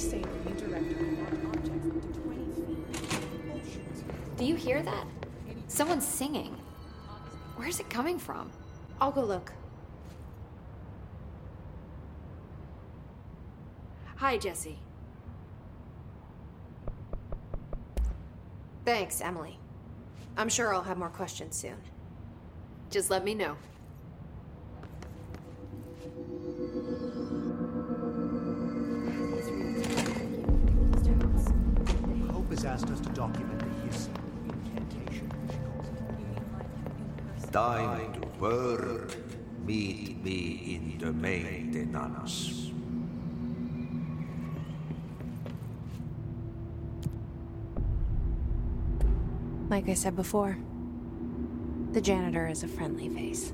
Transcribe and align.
say 0.00 0.20
the 0.20 0.50
new 0.50 0.56
director 0.56 0.94
can 0.94 1.46
objects 1.46 1.86
up 1.86 2.12
to 2.14 2.20
20 2.20 2.44
feet. 2.54 4.36
Do 4.36 4.44
you 4.44 4.54
hear 4.54 4.82
that? 4.82 5.06
Someone's 5.68 6.06
singing. 6.06 6.56
Where's 7.56 7.80
it 7.80 7.90
coming 7.90 8.18
from? 8.18 8.50
I'll 9.00 9.12
go 9.12 9.22
look. 9.22 9.52
Hi, 14.16 14.38
Jesse. 14.38 14.78
Thanks, 18.84 19.20
Emily. 19.20 19.58
I'm 20.36 20.48
sure 20.48 20.74
I'll 20.74 20.82
have 20.82 20.98
more 20.98 21.10
questions 21.10 21.56
soon. 21.56 21.76
Just 22.90 23.10
let 23.10 23.24
me 23.24 23.34
know. 23.34 23.56
Maintenance. 42.00 42.70
Like 49.68 49.88
I 49.88 49.94
said 49.94 50.16
before, 50.16 50.58
the 51.92 52.00
janitor 52.00 52.48
is 52.48 52.64
a 52.64 52.68
friendly 52.68 53.08
face. 53.08 53.52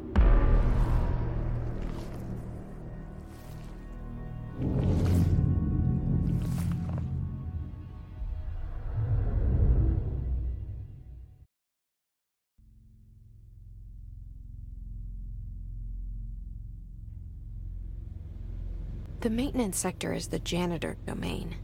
Maintenance 19.57 19.79
sector 19.79 20.13
is 20.13 20.27
the 20.27 20.39
janitor 20.39 20.99
domain. 21.07 21.57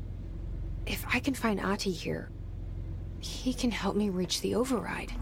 If 0.87 1.05
I 1.13 1.21
can 1.21 1.35
find 1.35 1.61
Ahti 1.61 1.93
here, 1.93 2.31
he 3.21 3.53
can 3.53 3.71
help 3.71 3.97
me 3.97 4.09
reach 4.09 4.41
the 4.41 4.55
override. 4.55 5.13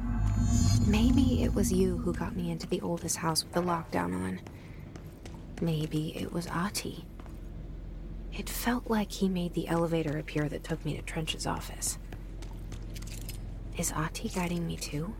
Maybe 0.86 1.42
it 1.42 1.52
was 1.52 1.72
you 1.72 1.96
who 1.96 2.12
got 2.12 2.36
me 2.36 2.52
into 2.52 2.68
the 2.68 2.80
oldest 2.80 3.16
house 3.16 3.42
with 3.42 3.54
the 3.54 3.60
lockdown 3.60 4.14
on. 4.14 4.40
Maybe 5.60 6.16
it 6.16 6.32
was 6.32 6.46
Ahti. 6.46 7.04
It 8.32 8.48
felt 8.48 8.88
like 8.88 9.10
he 9.10 9.28
made 9.28 9.54
the 9.54 9.66
elevator 9.66 10.16
appear 10.16 10.48
that 10.48 10.62
took 10.62 10.84
me 10.84 10.94
to 10.96 11.02
Trench's 11.02 11.48
office. 11.48 11.98
Is 13.76 13.90
Ahti 13.90 14.28
guiding 14.28 14.64
me 14.64 14.76
too? 14.76 15.12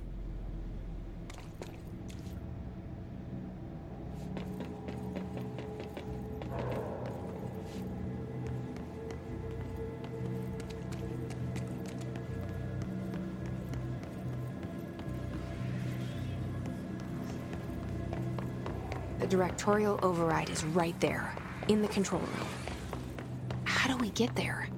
Directorial 19.31 19.98
override 20.03 20.50
is 20.50 20.64
right 20.64 20.98
there, 21.00 21.33
in 21.69 21.83
the 21.83 21.89
control 21.89 22.20
room. 22.20 22.48
How 23.64 23.89
do 23.89 23.97
we 23.97 24.11
get 24.11 24.34
there? 24.34 24.69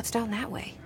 What's 0.00 0.10
down 0.10 0.30
that 0.30 0.50
way? 0.50 0.79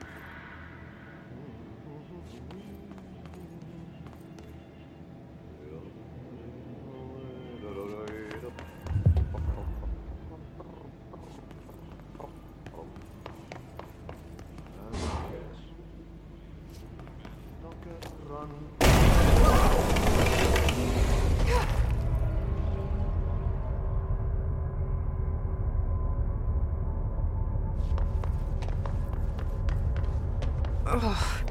Ugh, 30.87 31.51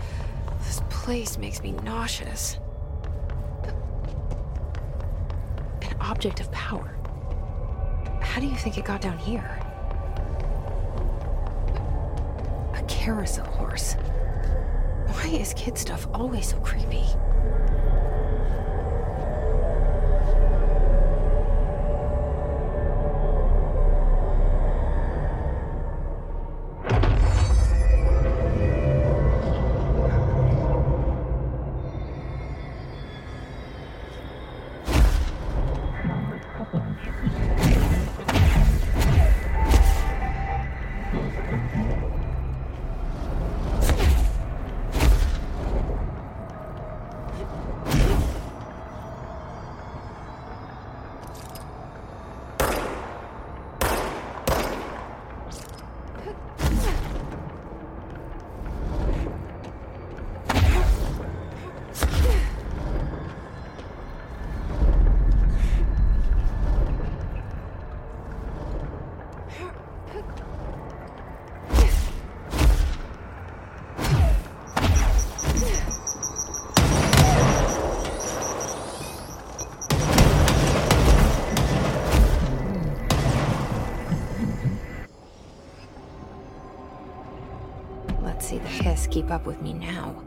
this 0.59 0.81
place 0.89 1.38
makes 1.38 1.62
me 1.62 1.71
nauseous. 1.71 2.59
An 5.81 5.95
object 6.00 6.39
of 6.39 6.51
power. 6.51 6.95
How 8.21 8.39
do 8.39 8.47
you 8.47 8.56
think 8.56 8.77
it 8.77 8.85
got 8.85 9.01
down 9.01 9.18
here? 9.18 9.59
A 12.75 12.83
carousel 12.88 13.45
horse. 13.45 13.95
Why 15.07 15.27
is 15.27 15.53
kid 15.56 15.77
stuff 15.77 16.07
always 16.13 16.50
so 16.50 16.57
creepy? 16.57 17.06
Up 89.33 89.47
with 89.47 89.62
me 89.63 89.74
now. 89.74 90.22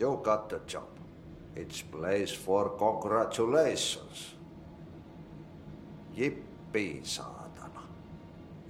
You 0.00 0.18
got 0.22 0.48
the 0.48 0.60
job. 0.66 0.88
It's 1.54 1.82
place 1.82 2.30
for 2.32 2.70
congratulations. 2.70 4.34
Yippee, 6.16 7.02
saatana. 7.04 7.84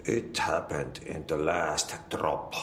It 0.04 0.36
happened 0.36 0.98
in 1.06 1.24
the 1.28 1.36
last 1.36 1.94
drop. 2.10 2.56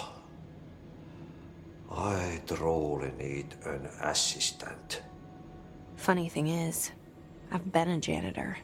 I 1.89 2.41
truly 2.45 3.13
need 3.17 3.55
an 3.63 3.87
assistant. 4.01 5.01
Funny 5.95 6.27
thing 6.27 6.49
is, 6.49 6.91
I've 7.49 7.71
been 7.71 7.87
a 7.87 7.99
janitor. 8.01 8.57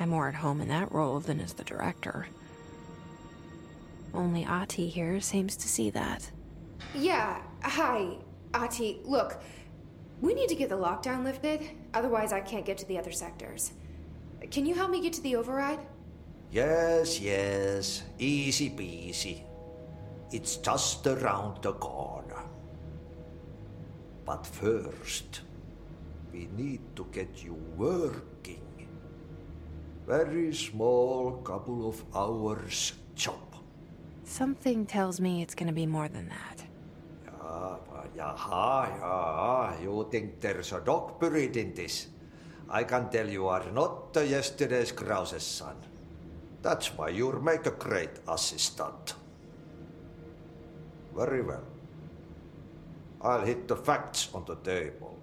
I'm 0.00 0.08
more 0.08 0.28
at 0.28 0.34
home 0.34 0.60
in 0.60 0.68
that 0.68 0.90
role 0.90 1.20
than 1.20 1.38
as 1.38 1.52
the 1.52 1.62
director. 1.62 2.26
Only 4.12 4.44
Ahti 4.44 4.88
here 4.88 5.20
seems 5.20 5.56
to 5.58 5.68
see 5.68 5.90
that. 5.90 6.28
Yeah, 6.92 7.40
hi, 7.62 8.16
Ahti. 8.56 9.00
Look, 9.04 9.40
we 10.20 10.32
need 10.32 10.48
to 10.48 10.54
get 10.54 10.68
the 10.68 10.76
lockdown 10.76 11.24
lifted, 11.24 11.60
otherwise, 11.92 12.32
I 12.32 12.40
can't 12.40 12.64
get 12.64 12.78
to 12.78 12.86
the 12.86 12.98
other 12.98 13.12
sectors. 13.12 13.72
Can 14.50 14.64
you 14.64 14.74
help 14.74 14.90
me 14.90 15.02
get 15.02 15.12
to 15.14 15.22
the 15.22 15.36
override? 15.36 15.80
Yes, 16.50 17.20
yes, 17.20 18.02
easy 18.18 18.70
peasy. 18.70 19.42
It's 20.32 20.56
just 20.56 21.06
around 21.06 21.62
the 21.62 21.72
corner. 21.74 22.44
But 24.24 24.46
first, 24.46 25.42
we 26.32 26.48
need 26.56 26.80
to 26.96 27.06
get 27.12 27.44
you 27.44 27.54
working. 27.76 28.88
Very 30.06 30.54
small, 30.54 31.32
couple 31.44 31.88
of 31.88 32.02
hours 32.14 32.92
job. 33.14 33.54
Something 34.24 34.86
tells 34.86 35.20
me 35.20 35.42
it's 35.42 35.54
gonna 35.54 35.72
be 35.72 35.86
more 35.86 36.08
than 36.08 36.28
that. 36.28 36.64
Ah, 37.48 37.78
Jaha, 38.16 38.88
yeah, 38.98 39.82
you 39.82 40.08
think 40.10 40.40
there's 40.40 40.72
a 40.72 40.80
dog 40.80 41.20
buried 41.20 41.56
in 41.56 41.74
this? 41.74 42.08
I 42.68 42.84
can 42.84 43.08
tell 43.08 43.28
you 43.28 43.46
are 43.48 43.70
not 43.72 44.16
yesterday's 44.16 44.92
Krause's 44.92 45.44
son. 45.44 45.76
That's 46.62 46.96
why 46.96 47.10
you'll 47.10 47.40
make 47.40 47.66
a 47.66 47.70
great 47.70 48.20
assistant. 48.26 49.14
Very 51.14 51.42
well. 51.42 51.62
I'll 53.22 53.46
hit 53.46 53.68
the 53.68 53.76
facts 53.76 54.30
on 54.34 54.44
the 54.44 54.56
table. 54.56 55.16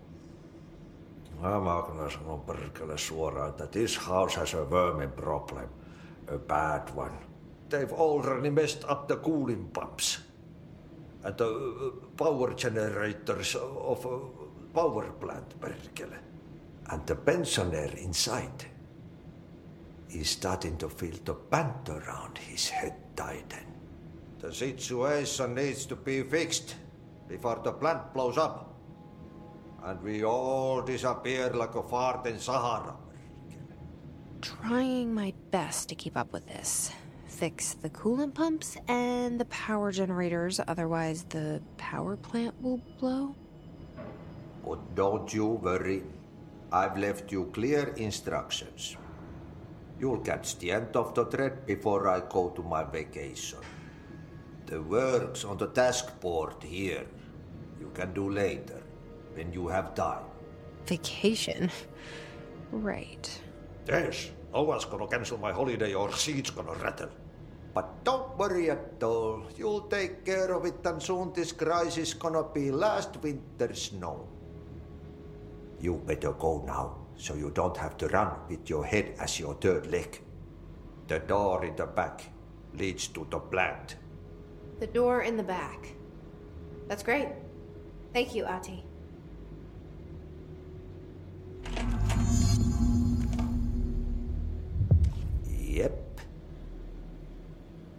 Mä 1.42 1.84
kyllä 1.92 2.10
sanon 2.10 2.42
perkele 2.42 2.98
suoraan, 2.98 3.50
että 3.50 3.68
this 3.68 3.98
house 3.98 4.39
has 4.39 4.53
a 4.53 4.70
vermin 4.70 5.12
problem. 5.12 5.70
A 6.27 6.38
bad 6.38 6.88
one. 6.96 7.18
They've 7.70 7.94
already 7.94 8.50
messed 8.50 8.92
up 8.92 9.08
the 9.08 9.15
cooling 9.15 9.70
pumps. 9.74 10.32
And 11.24 11.38
the 11.38 11.94
power 12.18 12.53
generators 12.53 13.56
of 13.56 14.06
a 14.06 14.20
power 14.74 15.10
plant, 15.12 15.60
perkele. 15.60 16.18
And 16.89 17.06
the 17.08 17.15
pensioner 17.15 17.89
inside 17.98 18.65
is 20.10 20.30
starting 20.30 20.77
to 20.77 20.89
feel 20.89 21.15
the 21.24 21.34
band 21.34 21.89
around 21.89 22.38
his 22.38 22.70
head 22.70 22.96
tighten. 23.15 23.65
The 24.39 24.53
situation 24.53 25.56
needs 25.56 25.86
to 25.86 25.96
be 25.96 26.24
fixed 26.24 26.75
before 27.27 27.62
the 27.63 27.72
plant 27.72 28.13
blows 28.13 28.38
up. 28.38 28.75
And 29.84 30.01
we 30.01 30.24
all 30.24 30.82
disappear 30.82 31.50
like 31.50 31.75
a 31.75 31.84
fart 31.84 32.25
in 32.27 32.39
Sahara. 32.39 32.96
Trying 34.42 35.13
my 35.13 35.34
best 35.51 35.88
to 35.89 35.96
keep 35.96 36.18
up 36.18 36.34
with 36.34 36.46
this. 36.48 36.92
Fix 37.43 37.73
the 37.73 37.89
coolant 37.89 38.33
pumps 38.33 38.77
and 38.88 39.38
the 39.38 39.43
power 39.51 39.91
generators, 39.91 40.62
otherwise, 40.65 41.25
the 41.27 41.62
power 41.75 42.15
plant 42.15 42.55
will 42.62 42.79
blow. 43.01 43.35
But 44.65 44.95
don't 44.95 45.33
you 45.33 45.47
worry. 45.47 46.03
I've 46.71 46.97
left 46.97 47.33
you 47.33 47.51
clear 47.51 47.89
instructions. 47.97 48.95
You'll 50.00 50.21
catch 50.21 50.57
the 50.59 50.71
end 50.71 50.95
of 50.95 51.15
the 51.15 51.25
thread 51.25 51.65
before 51.65 52.07
I 52.07 52.21
go 52.29 52.47
to 52.51 52.63
my 52.63 52.85
vacation. 52.85 53.59
The 54.67 54.81
work's 54.81 55.43
on 55.43 55.57
the 55.57 55.67
task 55.67 56.17
board 56.21 56.63
here. 56.63 57.05
You 57.77 57.91
can 57.93 58.13
do 58.13 58.29
later, 58.29 58.81
when 59.33 59.51
you 59.51 59.67
have 59.67 59.93
time. 59.95 60.23
Vacation? 60.85 61.69
Right. 62.71 63.27
Yes, 63.85 64.31
no 64.53 64.63
one's 64.63 64.85
gonna 64.85 65.07
cancel 65.07 65.38
my 65.38 65.51
holiday 65.51 65.93
or 65.93 66.13
seat's 66.13 66.50
gonna 66.50 66.75
rattle. 66.75 67.09
But 67.74 68.03
don't 68.03 68.38
worry 68.38 68.70
at 68.70 69.01
all. 69.01 69.44
You'll 69.58 69.89
take 69.89 70.24
care 70.25 70.53
of 70.53 70.65
it, 70.65 70.86
and 70.86 71.01
soon 71.01 71.34
this 71.34 71.51
crisis 71.51 72.13
gonna 72.13 72.44
be 72.44 72.72
last 72.72 73.18
winter's 73.24 73.89
snow. 73.89 74.27
You 75.80 75.96
better 76.06 76.34
go 76.34 76.63
now, 76.65 76.98
so 77.18 77.34
you 77.34 77.50
don't 77.50 77.75
have 77.77 77.98
to 77.98 78.08
run 78.08 78.32
with 78.48 78.70
your 78.70 78.86
head 78.86 79.15
as 79.20 79.39
your 79.39 79.56
third 79.56 79.88
leg. 79.88 80.22
The 81.08 81.20
door 81.20 81.65
in 81.65 81.75
the 81.75 81.88
back 81.88 82.30
leads 82.74 83.08
to 83.10 83.27
the 83.30 83.39
plant. 83.39 83.98
The 84.80 84.88
door 84.88 85.24
in 85.24 85.36
the 85.36 85.44
back. 85.44 85.96
That's 86.88 87.03
great. 87.03 87.30
Thank 88.13 88.36
you, 88.36 88.46
Ahti. 88.46 88.84
Yep. 95.50 96.02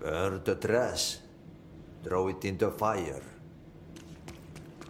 Burn 0.04 0.44
the 0.44 0.54
trash. 0.56 1.16
Throw 2.04 2.28
it 2.28 2.44
in 2.44 2.58
the 2.58 2.70
fire. 2.70 3.22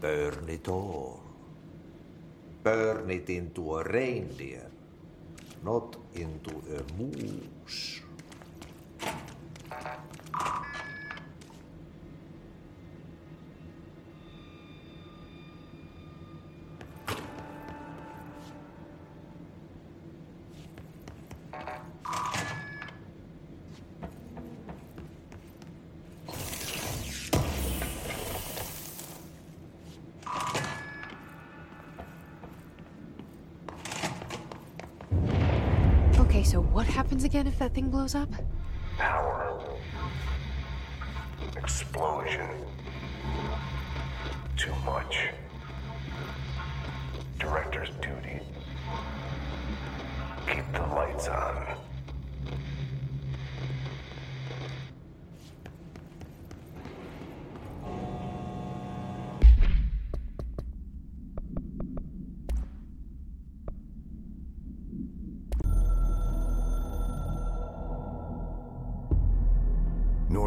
Burn 0.00 0.48
it 0.48 0.66
all. 0.66 1.22
Burn 2.64 3.08
it 3.12 3.30
into 3.30 3.76
a 3.76 3.84
reindeer, 3.84 4.66
not 5.62 5.94
into 6.16 6.50
a 6.74 6.82
moose. 6.98 8.00
Again 37.34 37.48
if 37.48 37.58
that 37.58 37.74
thing 37.74 37.90
blows 37.90 38.14
up? 38.14 38.28
Power. 38.96 39.58
Explosion. 41.56 42.48
Too 44.56 44.72
much. 44.84 45.33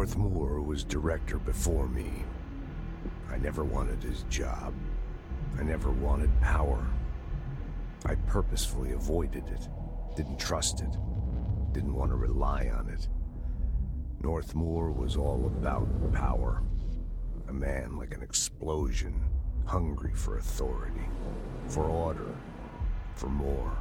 Northmoor 0.08 0.62
was 0.62 0.84
director 0.84 1.36
before 1.36 1.86
me. 1.86 2.24
I 3.30 3.36
never 3.36 3.62
wanted 3.62 4.02
his 4.02 4.22
job. 4.30 4.72
I 5.58 5.62
never 5.62 5.90
wanted 5.90 6.30
power. 6.40 6.82
I 8.06 8.14
purposefully 8.14 8.92
avoided 8.92 9.46
it, 9.48 9.68
didn't 10.16 10.40
trust 10.40 10.80
it, 10.80 10.96
didn't 11.72 11.94
want 11.94 12.10
to 12.10 12.16
rely 12.16 12.70
on 12.74 12.88
it. 12.88 13.06
Northmoor 14.22 14.96
was 14.96 15.18
all 15.18 15.44
about 15.44 16.14
power. 16.14 16.62
A 17.48 17.52
man 17.52 17.98
like 17.98 18.14
an 18.14 18.22
explosion, 18.22 19.22
hungry 19.66 20.14
for 20.14 20.38
authority, 20.38 21.06
for 21.66 21.84
order, 21.84 22.34
for 23.14 23.28
more, 23.28 23.76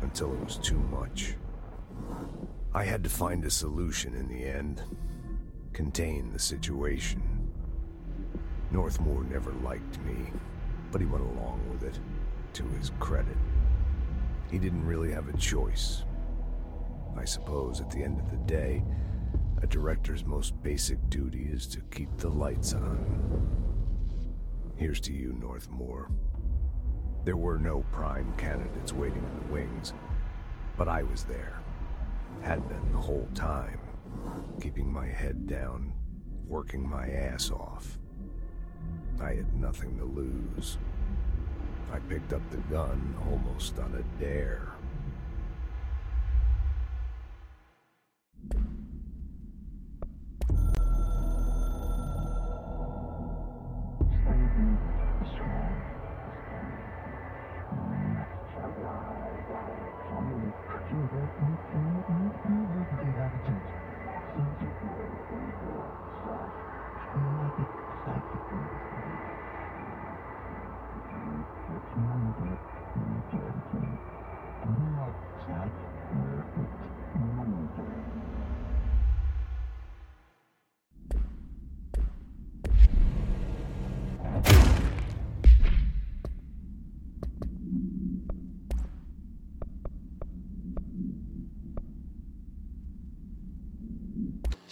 until 0.00 0.32
it 0.32 0.44
was 0.44 0.56
too 0.56 0.80
much. 0.90 1.36
I 2.74 2.84
had 2.84 3.04
to 3.04 3.10
find 3.10 3.44
a 3.44 3.50
solution 3.50 4.14
in 4.14 4.26
the 4.26 4.44
end. 4.44 4.82
Contain 5.72 6.30
the 6.32 6.38
situation. 6.38 7.22
Northmoor 8.70 9.24
never 9.30 9.52
liked 9.64 10.00
me, 10.02 10.30
but 10.90 11.00
he 11.00 11.06
went 11.06 11.24
along 11.24 11.60
with 11.70 11.82
it, 11.82 11.98
to 12.54 12.64
his 12.78 12.90
credit. 13.00 13.36
He 14.50 14.58
didn't 14.58 14.86
really 14.86 15.10
have 15.12 15.28
a 15.28 15.36
choice. 15.36 16.04
I 17.16 17.24
suppose 17.24 17.80
at 17.80 17.90
the 17.90 18.02
end 18.02 18.18
of 18.18 18.30
the 18.30 18.36
day, 18.38 18.82
a 19.62 19.66
director's 19.66 20.24
most 20.24 20.60
basic 20.62 20.98
duty 21.08 21.48
is 21.50 21.66
to 21.68 21.80
keep 21.90 22.14
the 22.16 22.28
lights 22.28 22.74
on. 22.74 23.48
Here's 24.76 25.00
to 25.00 25.12
you, 25.12 25.34
Northmoor. 25.40 26.10
There 27.24 27.36
were 27.36 27.58
no 27.58 27.84
prime 27.92 28.32
candidates 28.36 28.92
waiting 28.92 29.24
in 29.24 29.46
the 29.46 29.52
wings, 29.52 29.92
but 30.76 30.88
I 30.88 31.02
was 31.02 31.24
there 31.24 31.60
had 32.42 32.66
been 32.68 32.92
the 32.92 32.98
whole 32.98 33.28
time, 33.34 33.78
keeping 34.60 34.92
my 34.92 35.06
head 35.06 35.46
down, 35.46 35.92
working 36.46 36.88
my 36.88 37.08
ass 37.08 37.50
off. 37.50 37.98
I 39.20 39.34
had 39.34 39.52
nothing 39.54 39.98
to 39.98 40.04
lose. 40.04 40.78
I 41.92 41.98
picked 42.00 42.32
up 42.32 42.42
the 42.50 42.58
gun 42.72 43.14
almost 43.30 43.78
on 43.78 43.94
a 43.94 44.22
dare. 44.22 44.72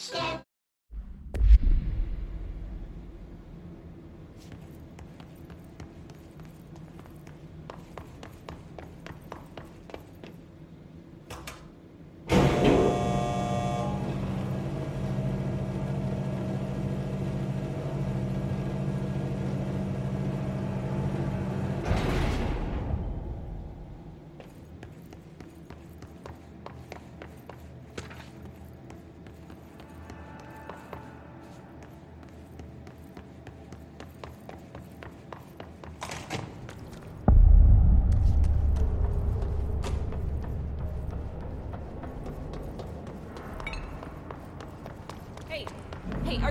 Stop. 0.01 0.50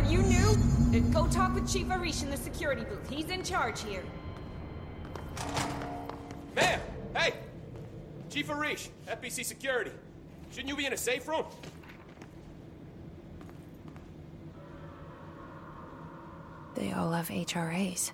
You 0.09 0.21
new? 0.23 0.57
Uh, 0.93 0.99
Go 1.11 1.27
talk 1.27 1.53
with 1.53 1.71
Chief 1.71 1.89
Arish 1.91 2.23
in 2.23 2.29
the 2.29 2.37
security 2.37 2.83
booth. 2.83 3.07
He's 3.09 3.29
in 3.29 3.43
charge 3.43 3.81
here. 3.83 4.03
Ma'am! 6.55 6.79
Hey! 7.15 7.33
Chief 8.29 8.49
Arish, 8.49 8.89
FBC 9.07 9.45
Security. 9.45 9.91
Shouldn't 10.51 10.69
you 10.69 10.75
be 10.75 10.85
in 10.85 10.93
a 10.93 10.97
safe 10.97 11.27
room? 11.27 11.45
They 16.75 16.91
all 16.91 17.11
have 17.11 17.27
HRAs. 17.27 18.11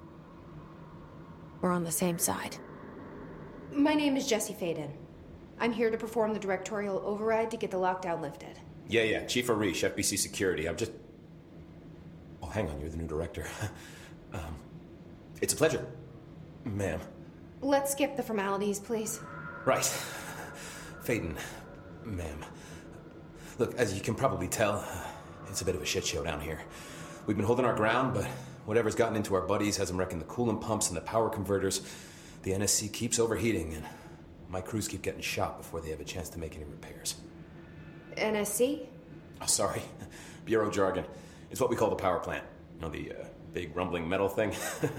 We're 1.61 1.71
on 1.71 1.83
the 1.83 1.91
same 1.91 2.17
side. 2.19 2.57
My 3.71 3.93
name 3.93 4.17
is 4.17 4.27
Jesse 4.27 4.53
Faden. 4.53 4.91
I'm 5.59 5.71
here 5.71 5.89
to 5.89 5.97
perform 5.97 6.33
the 6.33 6.39
directorial 6.39 7.01
override 7.05 7.51
to 7.51 7.57
get 7.57 7.71
the 7.71 7.77
lockdown 7.77 8.21
lifted. 8.21 8.59
Yeah, 8.87 9.03
yeah, 9.03 9.25
Chief 9.25 9.49
Arish, 9.49 9.83
FBC 9.83 10.17
Security. 10.17 10.67
I'm 10.67 10.75
just. 10.75 10.91
Hang 12.55 12.69
on, 12.69 12.79
you're 12.79 12.87
the 12.87 12.95
new 12.95 13.05
director. 13.05 13.45
um, 14.33 14.55
it's 15.41 15.51
a 15.51 15.57
pleasure, 15.57 15.85
ma'am. 16.63 17.01
Let's 17.59 17.91
skip 17.91 18.15
the 18.15 18.23
formalities, 18.23 18.79
please. 18.79 19.19
Right. 19.65 19.83
Faden, 21.03 21.35
ma'am. 22.05 22.45
Look, 23.59 23.75
as 23.75 23.93
you 23.93 23.99
can 23.99 24.15
probably 24.15 24.47
tell, 24.47 24.87
it's 25.49 25.63
a 25.63 25.65
bit 25.65 25.75
of 25.75 25.81
a 25.81 25.85
shit 25.85 26.05
show 26.05 26.23
down 26.23 26.39
here. 26.39 26.61
We've 27.25 27.35
been 27.35 27.45
holding 27.45 27.65
our 27.65 27.75
ground, 27.75 28.13
but 28.13 28.23
whatever's 28.63 28.95
gotten 28.95 29.17
into 29.17 29.35
our 29.35 29.41
buddies 29.41 29.75
has 29.75 29.89
them 29.89 29.97
wrecking 29.97 30.19
the 30.19 30.25
coolant 30.25 30.61
pumps 30.61 30.87
and 30.87 30.95
the 30.95 31.01
power 31.01 31.29
converters. 31.29 31.81
The 32.43 32.51
NSC 32.51 32.89
keeps 32.93 33.19
overheating, 33.19 33.73
and 33.73 33.83
my 34.47 34.61
crews 34.61 34.87
keep 34.87 35.01
getting 35.01 35.19
shot 35.19 35.57
before 35.57 35.81
they 35.81 35.89
have 35.89 35.99
a 35.99 36.05
chance 36.05 36.29
to 36.29 36.39
make 36.39 36.55
any 36.55 36.63
repairs. 36.63 37.15
NSC? 38.15 38.85
Oh, 39.41 39.45
sorry. 39.45 39.81
Bureau 40.45 40.71
jargon. 40.71 41.03
It's 41.55 41.61
what 41.61 41.69
we 41.69 41.77
call 41.77 41.89
the 41.89 41.95
power 41.95 42.19
plant. 42.19 42.43
You 42.75 42.81
know, 42.81 42.89
the 42.89 43.13
uh, 43.13 43.25
big 43.53 43.73
rumbling 43.77 44.09
metal 44.09 44.27
thing? 44.27 44.53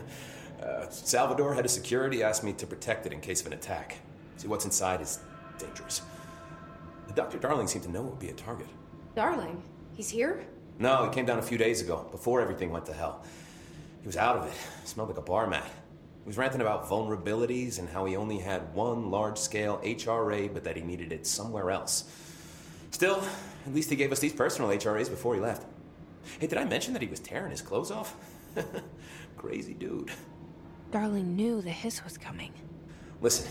uh, 0.63 0.89
Salvador, 0.89 1.53
head 1.53 1.67
of 1.67 1.71
security, 1.71 2.23
asked 2.23 2.43
me 2.43 2.55
to 2.55 2.67
protect 2.67 3.05
it 3.05 3.13
in 3.13 3.21
case 3.21 3.43
of 3.43 3.49
an 3.49 3.53
attack. 3.53 3.99
See, 4.39 4.49
what's 4.49 4.65
inside 4.65 5.03
is 5.03 5.21
dangerous. 5.59 6.01
Dr. 7.15 7.37
Darling 7.37 7.67
seemed 7.67 7.85
to 7.85 7.91
know 7.91 8.07
it 8.07 8.09
would 8.09 8.19
be 8.19 8.31
a 8.31 8.33
target. 8.33 8.69
Darling, 9.15 9.63
he's 9.93 10.09
here? 10.09 10.47
No, 10.79 11.05
he 11.05 11.11
came 11.11 11.27
down 11.27 11.39
a 11.39 11.43
few 11.43 11.59
days 11.59 11.83
ago, 11.83 12.09
before 12.11 12.41
everything 12.41 12.71
went 12.71 12.87
to 12.87 12.95
hell. 12.95 13.23
He 14.01 14.07
was 14.07 14.17
out 14.17 14.39
of 14.39 14.47
it. 14.47 14.55
Smelled 14.87 15.11
like 15.11 15.19
a 15.19 15.21
bar 15.21 15.47
mat. 15.47 15.71
He 16.23 16.27
was 16.27 16.39
ranting 16.39 16.63
about 16.63 16.89
vulnerabilities 16.89 17.79
and 17.79 17.87
how 17.87 18.07
he 18.07 18.17
only 18.17 18.39
had 18.39 18.73
one 18.73 19.11
large 19.11 19.37
scale 19.37 19.79
HRA, 19.85 20.55
but 20.55 20.65
that 20.65 20.75
he 20.75 20.81
needed 20.81 21.13
it 21.13 21.27
somewhere 21.27 21.71
else. 21.71 22.05
Still, 22.93 23.23
at 23.67 23.75
least 23.75 23.91
he 23.91 23.97
gave 23.97 24.11
us 24.11 24.21
these 24.21 24.33
personal 24.33 24.71
HRAs 24.71 25.11
before 25.11 25.35
he 25.35 25.41
left. 25.43 25.67
Hey, 26.39 26.47
did 26.47 26.59
I 26.59 26.65
mention 26.65 26.93
that 26.93 27.03
he 27.03 27.09
was 27.09 27.21
tearing 27.21 27.51
his 27.51 27.63
clothes 27.63 27.91
off? 27.91 28.17
Crazy 29.37 29.75
dude. 29.75 30.11
Darling 30.91 31.37
knew 31.37 31.61
the 31.63 31.71
hiss 31.71 32.05
was 32.05 32.17
coming. 32.17 32.53
Listen, 33.21 33.51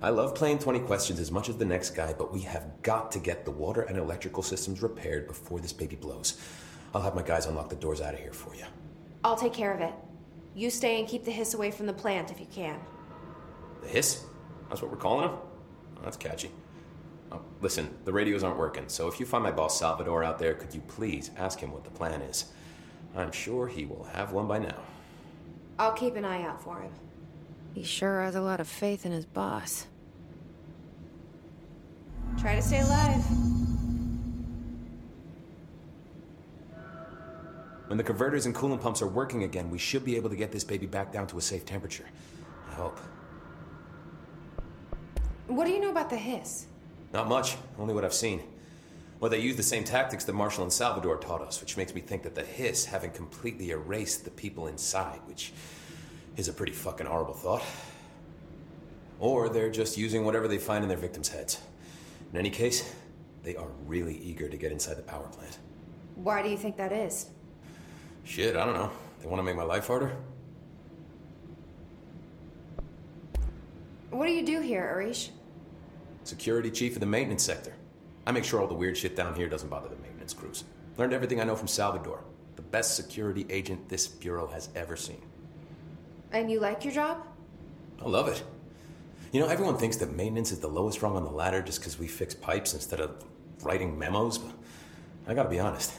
I 0.00 0.10
love 0.10 0.34
playing 0.34 0.58
20 0.58 0.80
questions 0.80 1.20
as 1.20 1.30
much 1.30 1.48
as 1.48 1.56
the 1.56 1.64
next 1.64 1.90
guy, 1.90 2.12
but 2.12 2.32
we 2.32 2.40
have 2.40 2.82
got 2.82 3.12
to 3.12 3.18
get 3.18 3.44
the 3.44 3.50
water 3.50 3.82
and 3.82 3.98
electrical 3.98 4.42
systems 4.42 4.82
repaired 4.82 5.26
before 5.26 5.60
this 5.60 5.72
baby 5.72 5.96
blows. 5.96 6.40
I'll 6.94 7.02
have 7.02 7.14
my 7.14 7.22
guys 7.22 7.46
unlock 7.46 7.68
the 7.68 7.76
doors 7.76 8.00
out 8.00 8.14
of 8.14 8.20
here 8.20 8.32
for 8.32 8.54
you. 8.54 8.64
I'll 9.24 9.36
take 9.36 9.52
care 9.52 9.72
of 9.72 9.80
it. 9.80 9.94
You 10.54 10.70
stay 10.70 10.98
and 10.98 11.08
keep 11.08 11.24
the 11.24 11.30
hiss 11.30 11.54
away 11.54 11.70
from 11.70 11.86
the 11.86 11.92
plant 11.92 12.30
if 12.30 12.40
you 12.40 12.46
can. 12.46 12.78
The 13.82 13.88
hiss? 13.88 14.24
That's 14.68 14.82
what 14.82 14.90
we're 14.90 14.96
calling 14.96 15.28
him? 15.28 15.36
Oh, 15.36 16.00
that's 16.02 16.16
catchy. 16.16 16.50
Oh, 17.32 17.40
listen, 17.62 17.88
the 18.04 18.12
radios 18.12 18.42
aren't 18.42 18.58
working, 18.58 18.84
so 18.88 19.08
if 19.08 19.18
you 19.18 19.24
find 19.24 19.42
my 19.42 19.50
boss 19.50 19.78
Salvador 19.78 20.22
out 20.22 20.38
there, 20.38 20.52
could 20.52 20.74
you 20.74 20.82
please 20.82 21.30
ask 21.38 21.58
him 21.58 21.72
what 21.72 21.82
the 21.82 21.90
plan 21.90 22.20
is? 22.20 22.52
I'm 23.16 23.32
sure 23.32 23.66
he 23.66 23.86
will 23.86 24.04
have 24.12 24.32
one 24.32 24.46
by 24.46 24.58
now. 24.58 24.76
I'll 25.78 25.92
keep 25.92 26.16
an 26.16 26.26
eye 26.26 26.42
out 26.42 26.62
for 26.62 26.80
him. 26.80 26.92
He 27.74 27.84
sure 27.84 28.22
has 28.22 28.34
a 28.34 28.42
lot 28.42 28.60
of 28.60 28.68
faith 28.68 29.06
in 29.06 29.12
his 29.12 29.24
boss. 29.24 29.86
Try 32.38 32.54
to 32.54 32.62
stay 32.62 32.80
alive. 32.80 33.24
When 37.86 37.96
the 37.96 38.04
converters 38.04 38.44
and 38.44 38.54
coolant 38.54 38.82
pumps 38.82 39.00
are 39.00 39.08
working 39.08 39.44
again, 39.44 39.70
we 39.70 39.78
should 39.78 40.04
be 40.04 40.16
able 40.16 40.28
to 40.28 40.36
get 40.36 40.52
this 40.52 40.64
baby 40.64 40.86
back 40.86 41.12
down 41.12 41.26
to 41.28 41.38
a 41.38 41.42
safe 41.42 41.64
temperature. 41.64 42.06
I 42.70 42.74
hope. 42.74 42.98
What 45.46 45.66
do 45.66 45.72
you 45.72 45.80
know 45.80 45.90
about 45.90 46.10
the 46.10 46.16
hiss? 46.16 46.66
Not 47.12 47.28
much, 47.28 47.56
only 47.78 47.94
what 47.94 48.04
I've 48.04 48.14
seen. 48.14 48.42
Well, 49.20 49.30
they 49.30 49.38
use 49.38 49.56
the 49.56 49.62
same 49.62 49.84
tactics 49.84 50.24
that 50.24 50.32
Marshall 50.32 50.64
and 50.64 50.72
Salvador 50.72 51.16
taught 51.16 51.42
us, 51.42 51.60
which 51.60 51.76
makes 51.76 51.94
me 51.94 52.00
think 52.00 52.22
that 52.24 52.34
the 52.34 52.42
hiss 52.42 52.84
haven't 52.86 53.14
completely 53.14 53.70
erased 53.70 54.24
the 54.24 54.30
people 54.30 54.66
inside, 54.66 55.20
which 55.26 55.52
is 56.36 56.48
a 56.48 56.52
pretty 56.52 56.72
fucking 56.72 57.06
horrible 57.06 57.34
thought. 57.34 57.62
Or 59.20 59.48
they're 59.48 59.70
just 59.70 59.96
using 59.96 60.24
whatever 60.24 60.48
they 60.48 60.58
find 60.58 60.82
in 60.82 60.88
their 60.88 60.98
victims' 60.98 61.28
heads. 61.28 61.60
In 62.32 62.38
any 62.38 62.50
case, 62.50 62.92
they 63.44 63.54
are 63.54 63.68
really 63.86 64.16
eager 64.16 64.48
to 64.48 64.56
get 64.56 64.72
inside 64.72 64.96
the 64.96 65.02
power 65.02 65.28
plant. 65.28 65.58
Why 66.16 66.42
do 66.42 66.48
you 66.48 66.56
think 66.56 66.76
that 66.78 66.92
is? 66.92 67.26
Shit, 68.24 68.56
I 68.56 68.64
don't 68.64 68.74
know. 68.74 68.90
They 69.20 69.28
want 69.28 69.38
to 69.38 69.44
make 69.44 69.56
my 69.56 69.62
life 69.62 69.86
harder? 69.86 70.16
What 74.10 74.26
do 74.26 74.32
you 74.32 74.44
do 74.44 74.60
here, 74.60 74.82
Arish? 74.82 75.30
Security 76.24 76.70
chief 76.70 76.94
of 76.94 77.00
the 77.00 77.06
maintenance 77.06 77.42
sector. 77.42 77.74
I 78.26 78.32
make 78.32 78.44
sure 78.44 78.60
all 78.60 78.68
the 78.68 78.74
weird 78.74 78.96
shit 78.96 79.16
down 79.16 79.34
here 79.34 79.48
doesn't 79.48 79.68
bother 79.68 79.88
the 79.88 79.96
maintenance 79.96 80.32
crews. 80.32 80.64
Learned 80.96 81.12
everything 81.12 81.40
I 81.40 81.44
know 81.44 81.56
from 81.56 81.68
Salvador, 81.68 82.22
the 82.56 82.62
best 82.62 82.96
security 82.96 83.46
agent 83.50 83.88
this 83.88 84.06
bureau 84.06 84.46
has 84.46 84.68
ever 84.74 84.96
seen. 84.96 85.20
And 86.30 86.50
you 86.50 86.60
like 86.60 86.84
your 86.84 86.94
job? 86.94 87.26
I 88.00 88.08
love 88.08 88.28
it. 88.28 88.42
You 89.32 89.40
know, 89.40 89.48
everyone 89.48 89.76
thinks 89.78 89.96
that 89.96 90.14
maintenance 90.14 90.52
is 90.52 90.60
the 90.60 90.68
lowest 90.68 91.02
rung 91.02 91.16
on 91.16 91.24
the 91.24 91.30
ladder 91.30 91.62
just 91.62 91.80
because 91.80 91.98
we 91.98 92.06
fix 92.06 92.34
pipes 92.34 92.74
instead 92.74 93.00
of 93.00 93.24
writing 93.62 93.98
memos, 93.98 94.38
but 94.38 94.52
I 95.26 95.34
gotta 95.34 95.48
be 95.48 95.58
honest. 95.58 95.92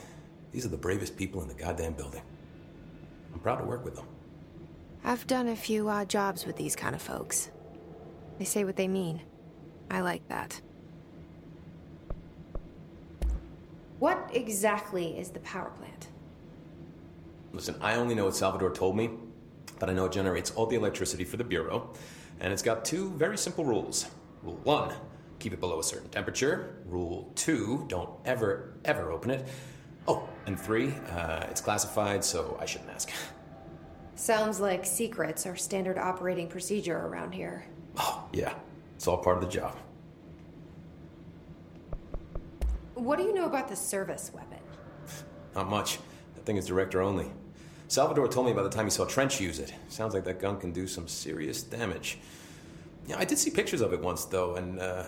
These 0.51 0.65
are 0.65 0.69
the 0.69 0.77
bravest 0.77 1.17
people 1.17 1.41
in 1.41 1.47
the 1.47 1.53
goddamn 1.53 1.93
building. 1.93 2.21
I'm 3.33 3.39
proud 3.39 3.57
to 3.57 3.65
work 3.65 3.83
with 3.83 3.95
them. 3.95 4.05
I've 5.03 5.25
done 5.27 5.47
a 5.47 5.55
few 5.55 5.89
odd 5.89 6.09
jobs 6.09 6.45
with 6.45 6.55
these 6.55 6.75
kind 6.75 6.95
of 6.95 7.01
folks. 7.01 7.49
They 8.37 8.45
say 8.45 8.63
what 8.63 8.75
they 8.75 8.87
mean. 8.87 9.21
I 9.93 10.01
like 10.01 10.27
that. 10.27 10.59
What 13.99 14.27
exactly 14.33 15.19
is 15.19 15.29
the 15.29 15.39
power 15.41 15.69
plant? 15.69 16.07
Listen, 17.51 17.75
I 17.79 17.95
only 17.97 18.15
know 18.15 18.25
what 18.25 18.35
Salvador 18.35 18.71
told 18.71 18.97
me, 18.97 19.11
but 19.77 19.91
I 19.91 19.93
know 19.93 20.05
it 20.05 20.11
generates 20.11 20.49
all 20.49 20.65
the 20.65 20.75
electricity 20.75 21.23
for 21.23 21.37
the 21.37 21.43
Bureau, 21.43 21.93
and 22.39 22.51
it's 22.51 22.63
got 22.63 22.83
two 22.83 23.11
very 23.11 23.37
simple 23.37 23.65
rules. 23.65 24.07
Rule 24.41 24.59
one, 24.63 24.95
keep 25.37 25.53
it 25.53 25.59
below 25.59 25.77
a 25.77 25.83
certain 25.83 26.09
temperature. 26.09 26.77
Rule 26.87 27.31
two, 27.35 27.85
don't 27.87 28.09
ever, 28.25 28.73
ever 28.85 29.11
open 29.11 29.29
it. 29.29 29.47
Oh, 30.07 30.27
and 30.47 30.59
three, 30.59 30.91
uh, 31.11 31.45
it's 31.51 31.61
classified, 31.61 32.23
so 32.25 32.57
I 32.59 32.65
shouldn't 32.65 32.89
ask. 32.89 33.11
Sounds 34.15 34.59
like 34.59 34.87
secrets 34.87 35.45
are 35.45 35.55
standard 35.55 35.99
operating 35.99 36.47
procedure 36.47 36.97
around 36.97 37.33
here. 37.33 37.67
Oh, 37.97 38.27
yeah, 38.33 38.55
it's 39.03 39.07
all 39.09 39.17
part 39.17 39.35
of 39.35 39.43
the 39.43 39.49
job. 39.49 39.75
What 42.93 43.17
do 43.17 43.25
you 43.25 43.33
know 43.33 43.47
about 43.47 43.67
the 43.67 43.75
service 43.75 44.31
weapon? 44.33 44.59
Not 45.53 45.69
much. 45.69 45.99
That 46.35 46.45
thing 46.45 46.55
is 46.55 46.65
director 46.65 47.01
only. 47.01 47.29
Salvador 47.89 48.29
told 48.29 48.45
me 48.45 48.53
by 48.53 48.63
the 48.63 48.69
time 48.69 48.85
he 48.85 48.91
saw 48.91 49.03
Trench 49.03 49.41
use 49.41 49.59
it. 49.59 49.73
Sounds 49.89 50.13
like 50.13 50.23
that 50.23 50.39
gun 50.39 50.57
can 50.57 50.71
do 50.71 50.87
some 50.87 51.09
serious 51.09 51.63
damage. 51.63 52.17
Yeah, 53.05 53.17
I 53.17 53.25
did 53.25 53.37
see 53.37 53.49
pictures 53.49 53.81
of 53.81 53.91
it 53.91 53.99
once, 53.99 54.23
though, 54.23 54.55
and 54.55 54.79
uh, 54.79 55.03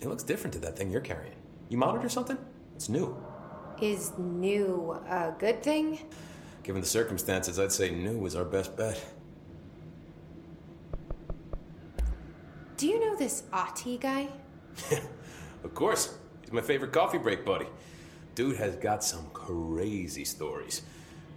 it 0.00 0.08
looks 0.08 0.22
different 0.22 0.54
to 0.54 0.60
that 0.60 0.74
thing 0.78 0.90
you're 0.90 1.02
carrying. 1.02 1.34
You 1.68 1.76
modded 1.76 2.02
or 2.02 2.08
something? 2.08 2.38
It's 2.74 2.88
new. 2.88 3.14
Is 3.78 4.12
new 4.16 4.98
a 5.06 5.34
good 5.38 5.62
thing? 5.62 5.98
Given 6.62 6.80
the 6.80 6.88
circumstances, 6.88 7.58
I'd 7.58 7.72
say 7.72 7.90
new 7.90 8.24
is 8.24 8.36
our 8.36 8.46
best 8.46 8.74
bet. 8.74 9.04
Do 12.76 12.86
you 12.86 13.00
know 13.00 13.16
this 13.16 13.44
Ahti 13.52 13.98
guy? 13.98 14.28
Of 15.64 15.74
course. 15.74 16.14
He's 16.42 16.52
my 16.52 16.60
favorite 16.60 16.92
coffee 16.92 17.16
break 17.16 17.44
buddy. 17.44 17.66
Dude 18.34 18.56
has 18.56 18.76
got 18.76 19.02
some 19.02 19.26
crazy 19.32 20.24
stories. 20.24 20.82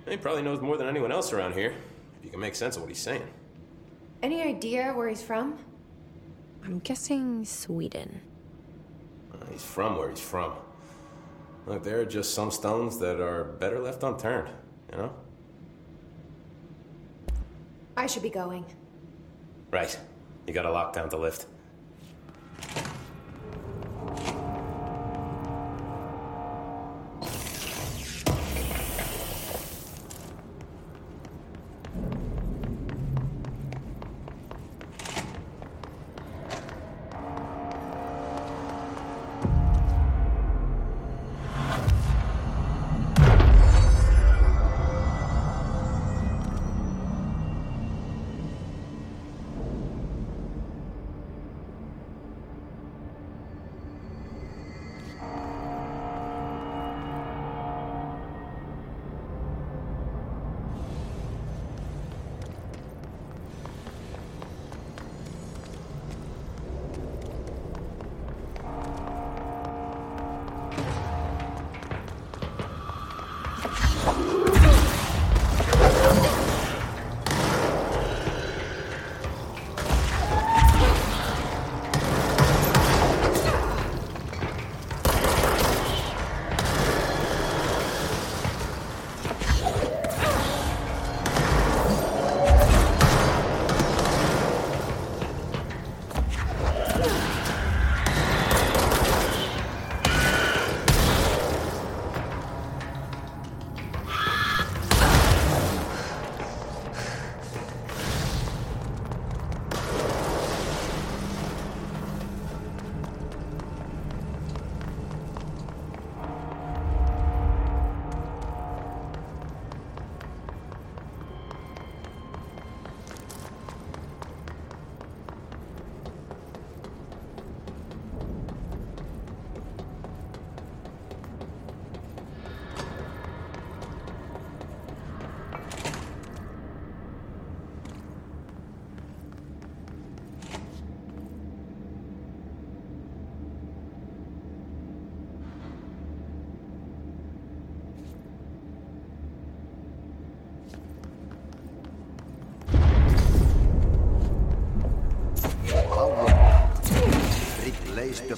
He 0.07 0.17
probably 0.17 0.41
knows 0.41 0.61
more 0.61 0.77
than 0.77 0.87
anyone 0.87 1.11
else 1.11 1.31
around 1.31 1.53
here, 1.53 1.73
if 2.19 2.25
you 2.25 2.29
can 2.29 2.39
make 2.39 2.55
sense 2.55 2.75
of 2.75 2.81
what 2.81 2.89
he's 2.89 2.99
saying. 2.99 3.25
Any 4.21 4.43
idea 4.43 4.91
where 4.93 5.07
he's 5.07 5.21
from? 5.21 5.57
I'm 6.63 6.79
guessing 6.79 7.45
Sweden. 7.45 8.19
Uh, 9.33 9.45
he's 9.51 9.63
from 9.63 9.97
where 9.97 10.09
he's 10.09 10.19
from. 10.19 10.53
Look, 11.65 11.83
there 11.83 11.99
are 12.01 12.05
just 12.05 12.33
some 12.33 12.51
stones 12.51 12.97
that 12.99 13.21
are 13.21 13.43
better 13.45 13.79
left 13.79 14.03
unturned, 14.03 14.49
you 14.91 14.97
know? 14.97 15.13
I 17.95 18.07
should 18.07 18.23
be 18.23 18.29
going. 18.29 18.65
Right. 19.71 19.97
You 20.47 20.53
got 20.53 20.61
to 20.61 20.71
lift. 20.71 20.97
replace 20.97 21.11
the 21.11 21.17
parts. 21.17 21.56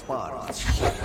By 0.10 0.99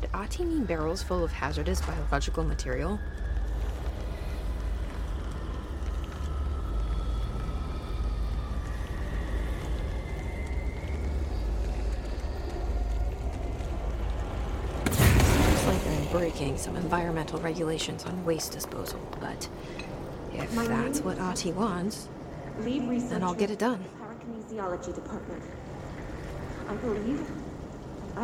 did 0.00 0.10
Ahti 0.12 0.44
mean 0.44 0.64
barrels 0.64 1.04
full 1.04 1.22
of 1.22 1.30
hazardous 1.30 1.80
biological 1.80 2.42
material? 2.42 2.98
Seems 14.90 15.64
like 15.64 15.86
I'm 15.86 16.06
breaking 16.10 16.58
some 16.58 16.74
environmental 16.74 17.38
regulations 17.38 18.04
on 18.04 18.24
waste 18.24 18.50
disposal, 18.50 18.98
but 19.20 19.48
if 20.32 20.52
My 20.56 20.66
that's 20.66 21.02
what 21.02 21.20
Ahti 21.20 21.52
wants, 21.52 22.08
then 22.58 23.22
I'll 23.22 23.32
get 23.32 23.50
it 23.52 23.60
done. 23.60 23.84
Department. 24.50 25.42
I 26.68 26.74
believe 26.74 27.43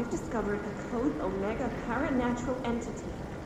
I've 0.00 0.10
discovered 0.10 0.60
a 0.60 0.90
Code 0.90 1.20
Omega 1.20 1.70
paranatural 1.86 2.56
entity 2.66 3.04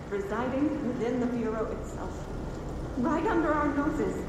residing 0.08 0.86
within 0.86 1.18
the 1.18 1.26
Bureau 1.26 1.66
itself. 1.72 2.28
Right 2.98 3.26
under 3.26 3.52
our 3.52 3.74
noses. 3.74 4.24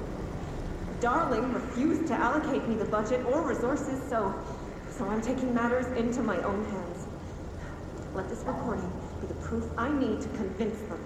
Darling 1.00 1.54
refused 1.54 2.08
to 2.08 2.16
allocate 2.16 2.68
me 2.68 2.78
the 2.78 2.86
budget 2.86 3.24
or 3.28 3.44
resources, 3.44 4.02
so 4.10 4.34
so 4.98 5.06
I'm 5.06 5.22
taking 5.22 5.54
matters 5.54 5.86
into 5.96 6.24
my 6.24 6.38
own 6.42 6.66
hands. 6.66 7.06
Let 8.16 8.28
this 8.28 8.40
recording 8.40 8.92
be 9.22 9.28
the 9.28 9.36
proof 9.36 9.66
I 9.78 9.92
need 9.92 10.20
to 10.22 10.28
convince 10.30 10.80
them. 10.90 11.06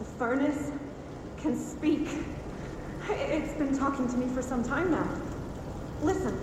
The 0.00 0.04
furnace 0.04 0.70
can 1.38 1.58
speak. 1.58 2.08
It's 3.08 3.54
been 3.54 3.78
talking 3.78 4.06
to 4.06 4.16
me 4.18 4.26
for 4.34 4.42
some 4.42 4.62
time 4.62 4.90
now. 4.90 5.08
Listen. 6.02 6.38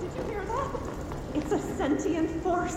Did 0.00 0.16
you 0.16 0.22
hear 0.32 0.44
that? 0.44 0.70
It's 1.34 1.52
a 1.52 1.58
sentient 1.76 2.30
force 2.42 2.76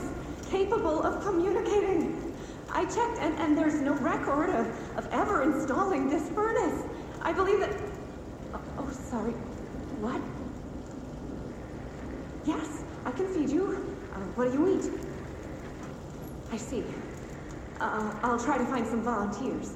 capable 1.02 1.18
of 1.18 1.24
communicating. 1.24 2.36
I 2.70 2.86
checked, 2.86 3.20
and, 3.20 3.38
and 3.40 3.58
there's 3.58 3.82
no 3.82 3.94
record 3.96 4.50
of, 4.50 4.98
of 4.98 5.08
ever 5.12 5.44
installing 5.44 6.10
this 6.10 6.30
furnace. 6.30 6.84
I 7.22 7.34
believe 7.34 7.60
that. 7.60 7.72
Oh, 8.54 8.62
oh, 8.80 8.90
sorry. 8.92 9.32
What? 10.02 10.22
Yes, 12.46 12.84
I 13.06 13.12
can 13.12 13.28
feed 13.28 13.50
you. 13.50 13.96
Uh, 14.14 14.20
what 14.36 14.52
do 14.52 14.58
you 14.58 14.80
eat? 14.80 14.92
I 16.52 16.58
see. 16.58 16.84
Uh, 17.80 18.14
I'll 18.24 18.40
try 18.40 18.58
to 18.58 18.66
find 18.66 18.88
some 18.88 19.04
volunteers. 19.04 19.74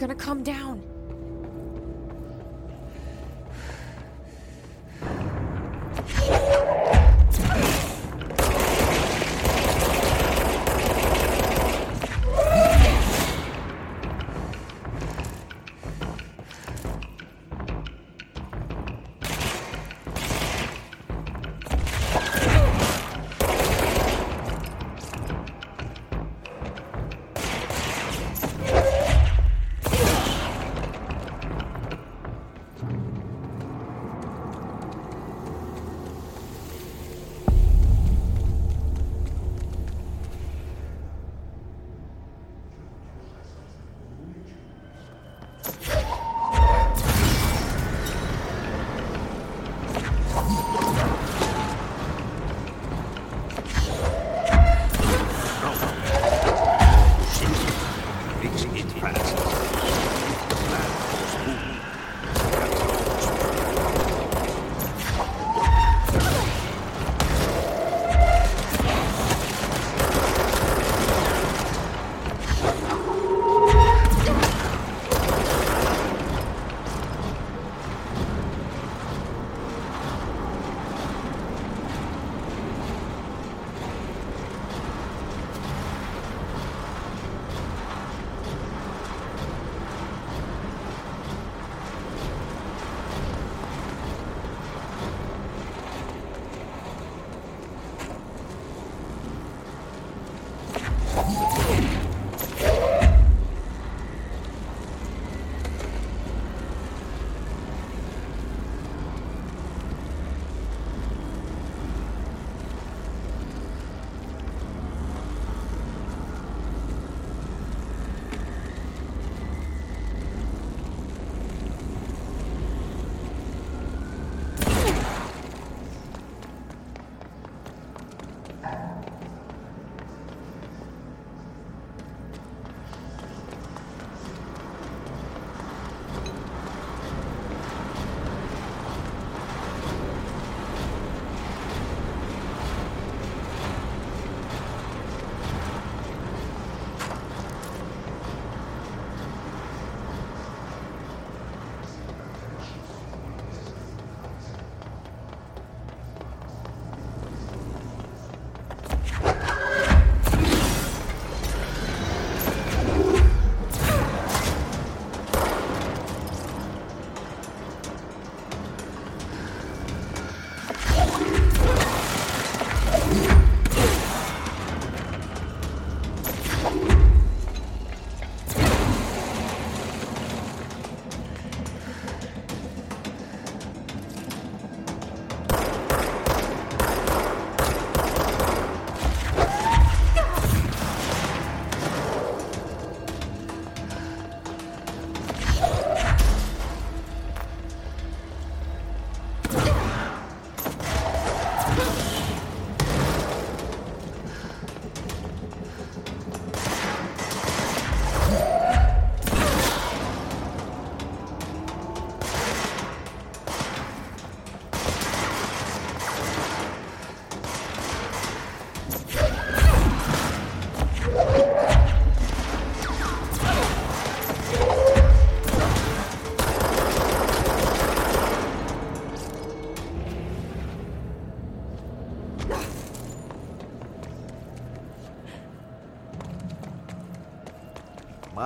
Gonna 0.00 0.14
come 0.14 0.42
down. 0.42 0.89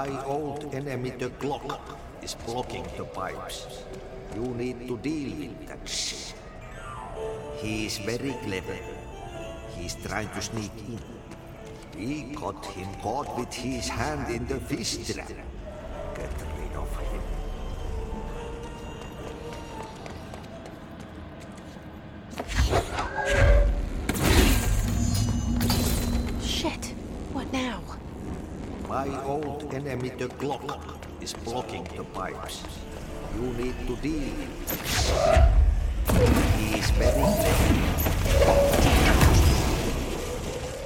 My 0.04 0.22
old 0.26 0.74
enemy, 0.74 1.10
the 1.16 1.30
Glock, 1.40 1.80
is 2.20 2.34
blocking 2.44 2.84
the 2.94 3.04
pipes. 3.04 3.84
You 4.34 4.52
need 4.52 4.86
to 4.86 4.98
deal 4.98 5.32
with 5.32 5.66
that 5.66 5.88
shit. 5.88 6.34
He 7.56 7.86
is 7.86 7.96
very 7.96 8.36
clever. 8.44 8.76
He's 9.74 9.94
trying 10.04 10.28
to 10.28 10.42
sneak 10.42 10.76
in. 10.86 11.00
We 11.96 12.34
got 12.36 12.66
him 12.66 12.92
caught 13.00 13.34
with 13.38 13.54
his 13.54 13.88
hand 13.88 14.28
in 14.28 14.46
the 14.46 14.60
fish 14.60 14.98
trap. 15.08 15.23
You 32.34 33.52
need 33.52 33.74
to 33.86 33.96
deal. 33.96 34.34
He 36.58 36.78
is 36.78 36.90
very. 36.90 37.22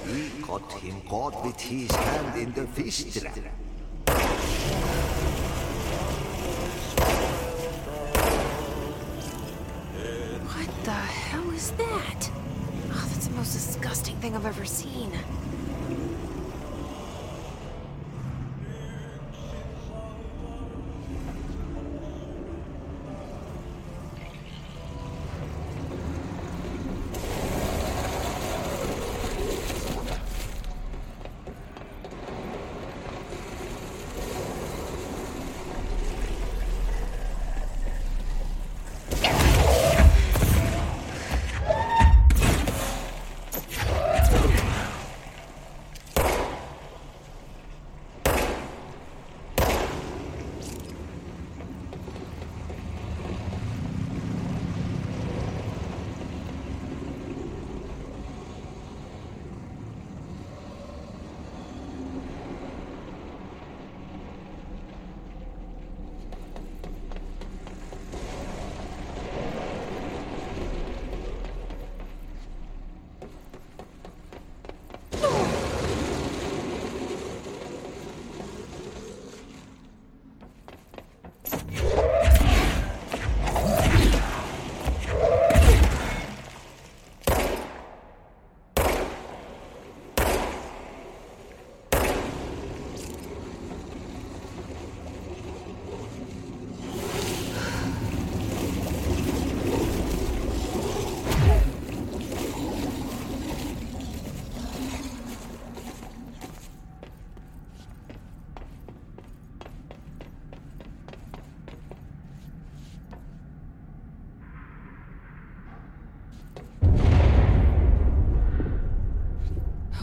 We 0.07 0.43
got 0.47 0.73
him 0.73 1.01
caught 1.09 1.45
with 1.45 1.61
his 1.61 1.91
hand 1.91 2.39
in 2.39 2.53
the 2.53 2.67
fish 2.67 3.05
trap. 3.19 3.39
What 10.45 10.85
the 10.85 10.91
hell 10.93 11.51
is 11.51 11.71
that? 11.73 12.31
Oh, 12.91 13.09
that's 13.11 13.27
the 13.27 13.35
most 13.35 13.53
disgusting 13.53 14.17
thing 14.17 14.37
I've 14.37 14.47
ever 14.47 14.65
seen. 14.65 15.13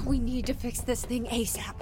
We 0.06 0.20
need 0.20 0.46
to 0.46 0.54
fix 0.54 0.82
this 0.82 1.04
thing 1.04 1.26
ASAP. 1.26 1.74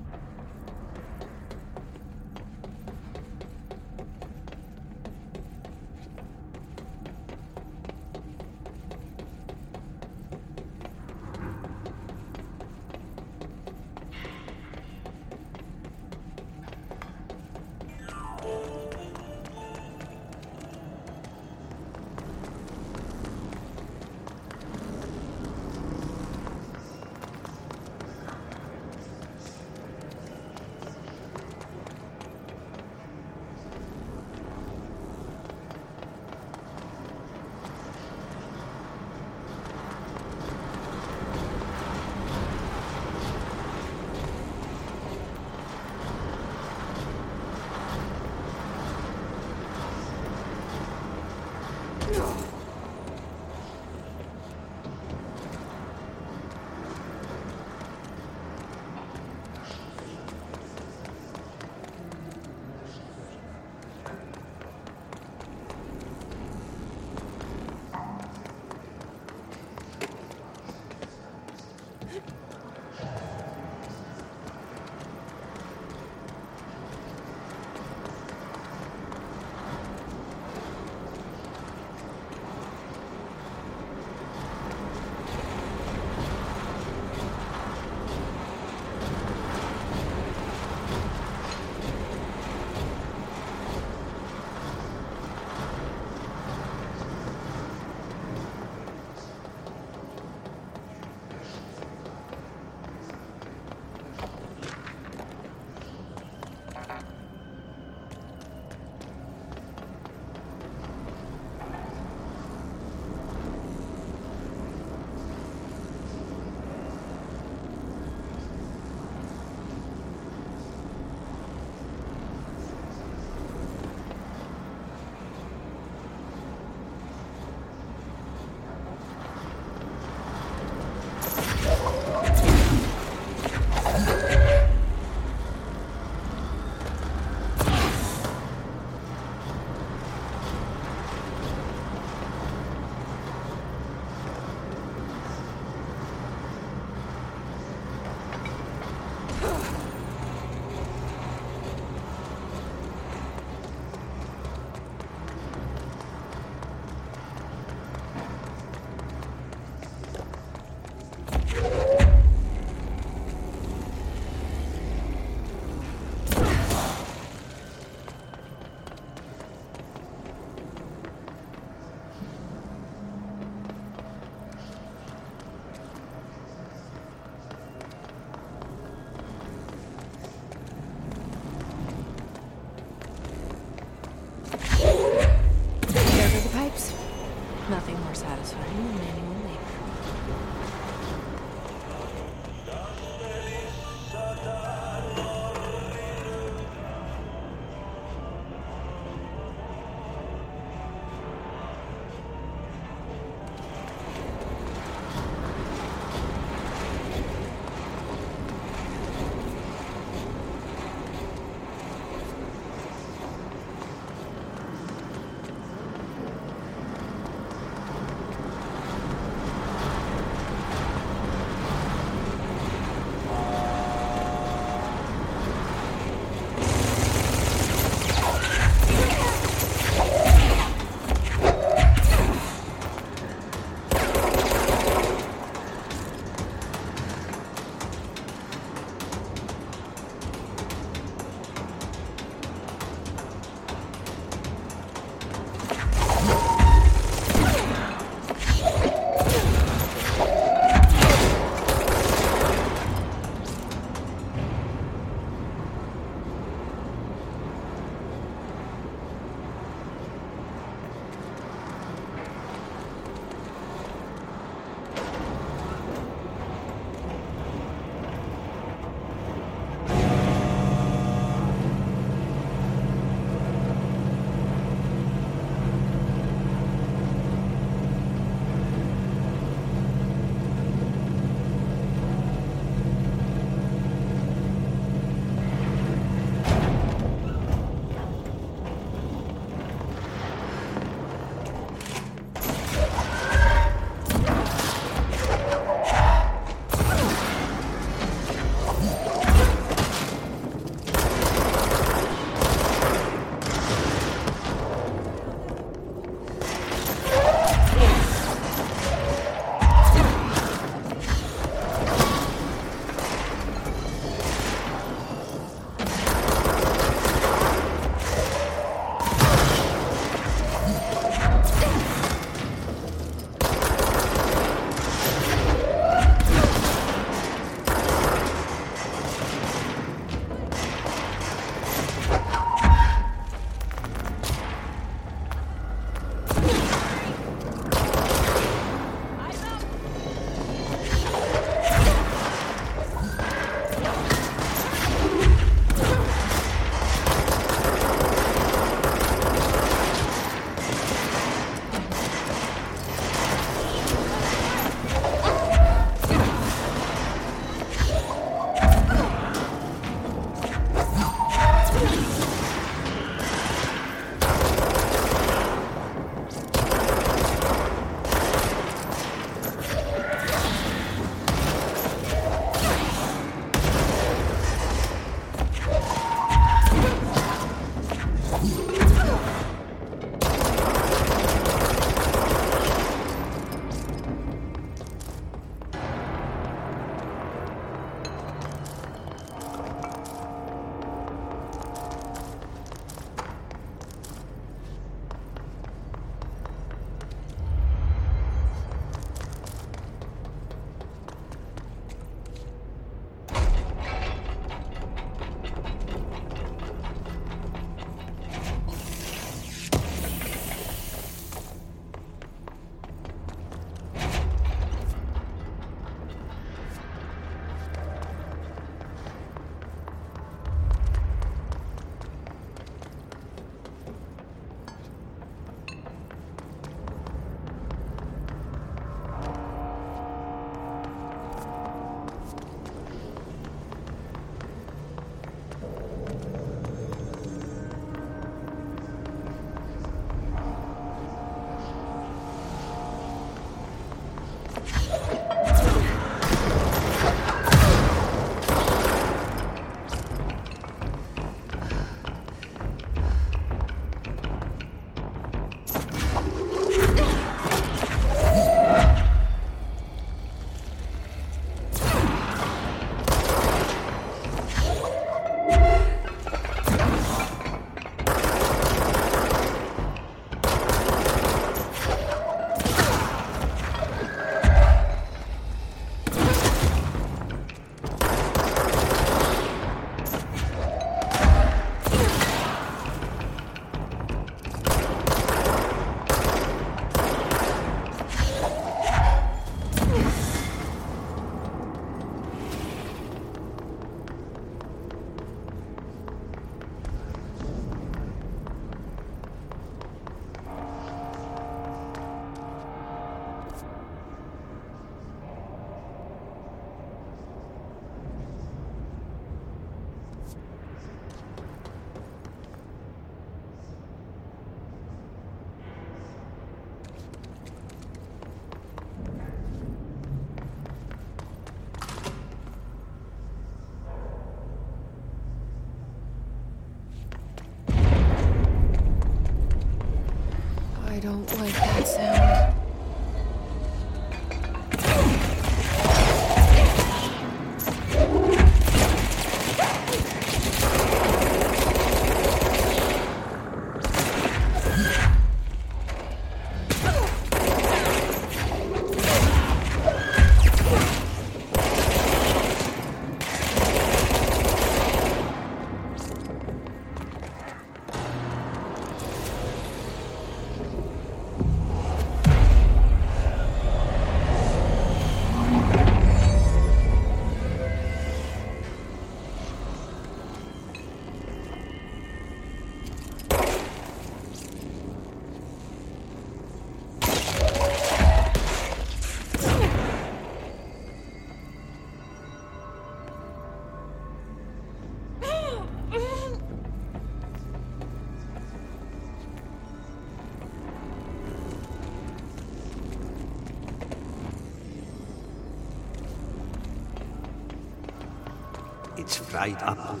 It's 599.12 599.20
fried 599.30 599.62
up. 599.62 600.00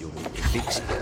You 0.00 0.08
need 0.08 0.24
to 0.24 0.42
fix 0.48 0.78
it 0.78 0.99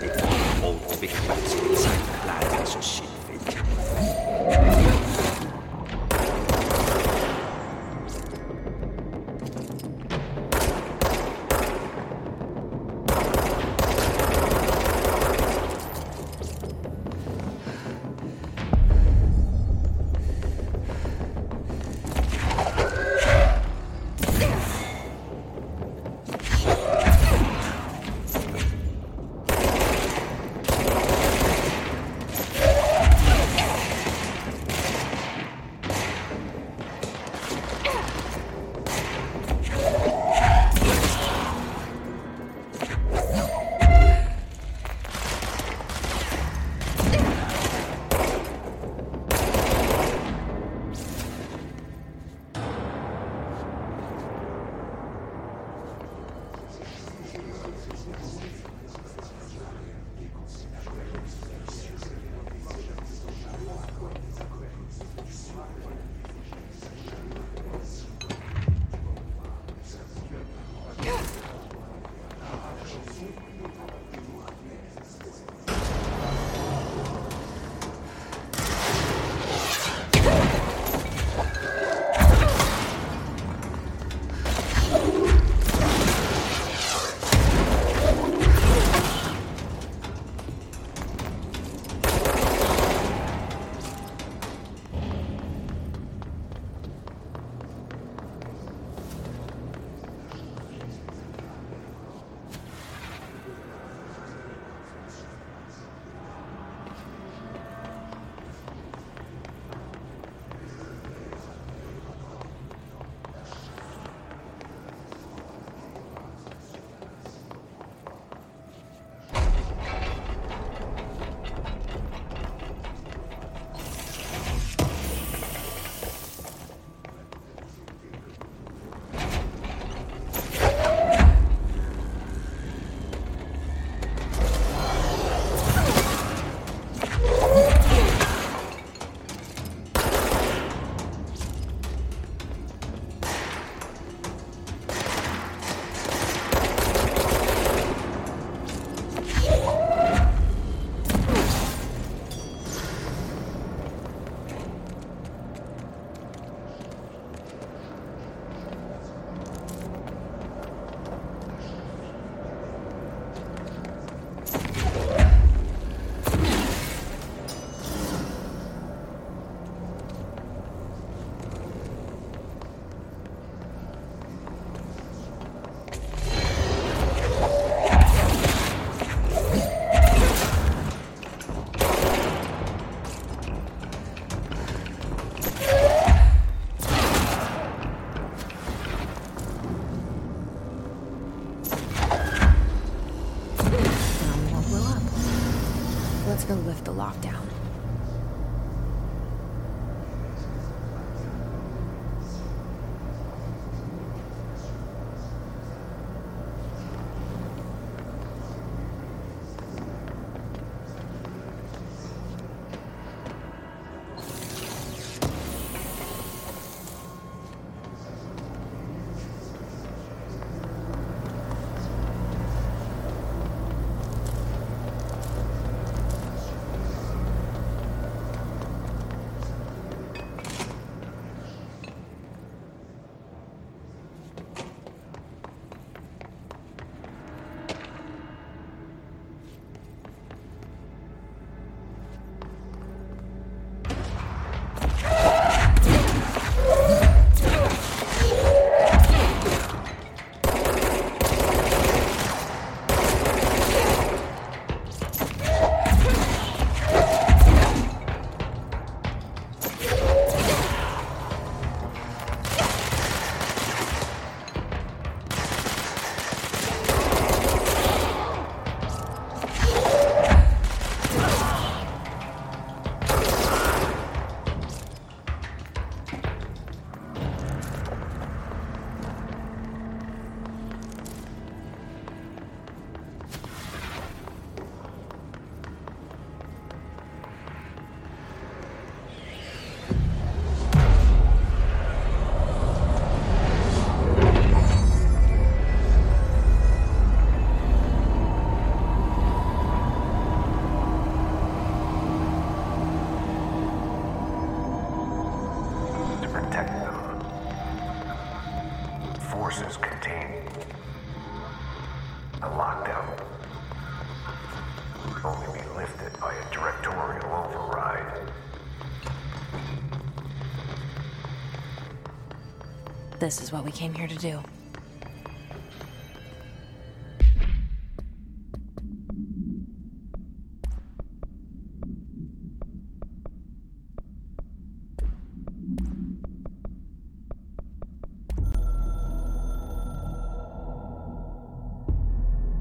This 323.29 323.43
is 323.43 323.51
what 323.51 323.63
we 323.63 323.71
came 323.71 323.93
here 323.93 324.07
to 324.07 324.15
do. 324.15 324.39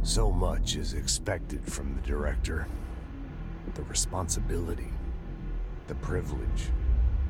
So 0.02 0.30
much 0.30 0.76
is 0.76 0.92
expected 0.92 1.64
from 1.64 1.94
the 1.94 2.02
director. 2.02 2.66
The 3.72 3.84
responsibility, 3.84 4.92
the 5.86 5.94
privilege 5.94 6.68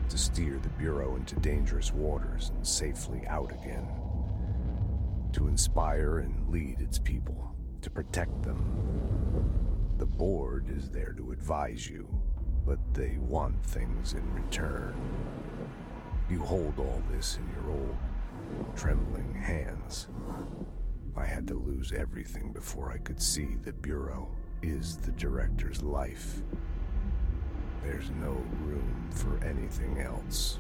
to 0.09 0.19
steer 0.19 0.59
the 0.59 0.69
Bureau 0.71 1.17
into 1.17 1.37
dangerous 1.37 1.93
waters 1.93 2.51
and 2.55 2.67
safely 2.67 3.27
out 3.27 3.53
again. 3.53 3.87
To 5.33 5.49
inspire 5.49 6.19
and 6.19 6.49
lead 6.49 6.81
its 6.81 6.99
people, 6.99 7.55
to 7.83 7.91
protect 7.91 8.43
them. 8.43 8.65
The 9.99 10.07
board 10.07 10.67
is 10.75 10.89
there 10.91 11.13
to 11.13 11.33
advise 11.33 11.89
you, 11.89 12.09
but 12.67 12.79
they 12.95 13.19
want 13.21 13.63
things 13.65 14.15
in 14.15 14.35
return. 14.35 14.95
You 16.31 16.41
hold 16.41 16.79
all 16.79 17.03
this 17.11 17.39
in 17.39 17.49
your 17.55 17.77
old, 17.79 17.97
trembling 18.77 19.35
hands. 19.35 20.09
I 21.17 21.25
had 21.25 21.47
to 21.49 21.55
lose 21.55 21.93
everything 21.93 22.53
before 22.53 22.93
I 22.93 22.99
could 22.99 23.21
see 23.21 23.57
the 23.65 23.73
Bureau 23.73 24.29
is 24.63 24.97
the 24.97 25.13
director's 25.13 25.83
life. 25.83 26.43
There's 27.83 28.11
no 28.11 28.33
room 28.63 29.09
for 29.11 29.43
anything 29.45 30.01
else. 30.01 30.59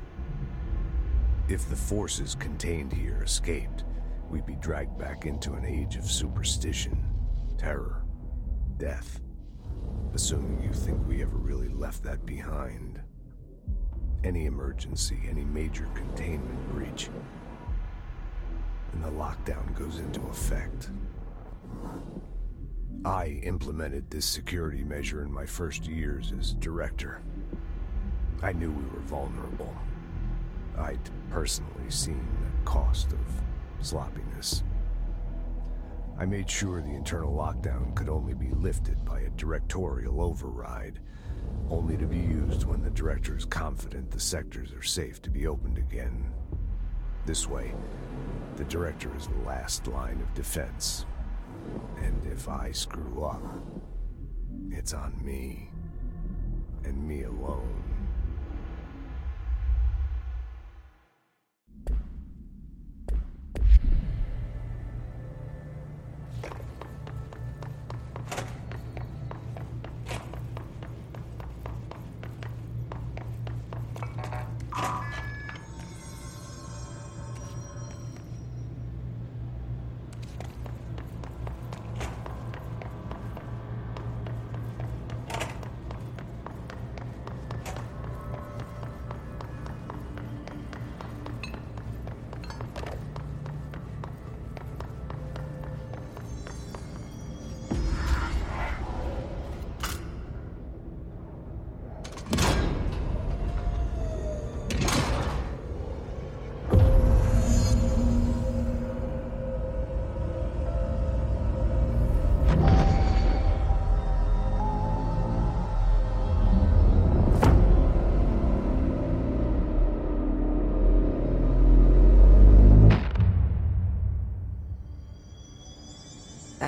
If 1.48 1.68
the 1.68 1.76
forces 1.76 2.34
contained 2.34 2.92
here 2.92 3.22
escaped, 3.22 3.84
we'd 4.30 4.46
be 4.46 4.56
dragged 4.56 4.98
back 4.98 5.26
into 5.26 5.54
an 5.54 5.64
age 5.64 5.96
of 5.96 6.04
superstition, 6.04 7.02
terror, 7.56 8.02
death. 8.76 9.20
Assuming 10.14 10.62
you 10.62 10.72
think 10.72 11.06
we 11.06 11.22
ever 11.22 11.36
really 11.36 11.68
left 11.68 12.02
that 12.04 12.24
behind. 12.26 13.00
Any 14.24 14.46
emergency, 14.46 15.18
any 15.28 15.44
major 15.44 15.86
containment 15.94 16.70
breach, 16.72 17.08
and 18.92 19.04
the 19.04 19.10
lockdown 19.10 19.74
goes 19.78 19.98
into 19.98 20.20
effect. 20.28 20.90
I 23.04 23.40
implemented 23.44 24.10
this 24.10 24.26
security 24.26 24.82
measure 24.82 25.22
in 25.22 25.32
my 25.32 25.46
first 25.46 25.86
years 25.86 26.32
as 26.38 26.54
director. 26.54 27.22
I 28.42 28.52
knew 28.52 28.72
we 28.72 28.84
were 28.84 29.02
vulnerable. 29.06 29.74
I'd 30.76 30.98
personally 31.30 31.90
seen 31.90 32.26
the 32.42 32.70
cost 32.70 33.12
of 33.12 33.18
sloppiness. 33.80 34.64
I 36.18 36.26
made 36.26 36.50
sure 36.50 36.82
the 36.82 36.88
internal 36.88 37.32
lockdown 37.32 37.94
could 37.94 38.08
only 38.08 38.34
be 38.34 38.50
lifted 38.50 39.04
by 39.04 39.20
a 39.20 39.30
directorial 39.30 40.20
override, 40.20 40.98
only 41.70 41.96
to 41.96 42.06
be 42.06 42.18
used 42.18 42.64
when 42.64 42.82
the 42.82 42.90
director 42.90 43.36
is 43.36 43.44
confident 43.44 44.10
the 44.10 44.18
sectors 44.18 44.72
are 44.72 44.82
safe 44.82 45.22
to 45.22 45.30
be 45.30 45.46
opened 45.46 45.78
again. 45.78 46.32
This 47.26 47.48
way, 47.48 47.72
the 48.56 48.64
director 48.64 49.14
is 49.16 49.28
the 49.28 49.46
last 49.46 49.86
line 49.86 50.20
of 50.20 50.34
defense. 50.34 51.06
And 51.98 52.26
if 52.32 52.48
I 52.48 52.72
screw 52.72 53.24
up, 53.24 53.42
it's 54.70 54.94
on 54.94 55.14
me. 55.24 55.70
And 56.84 57.06
me 57.06 57.24
alone. 57.24 57.87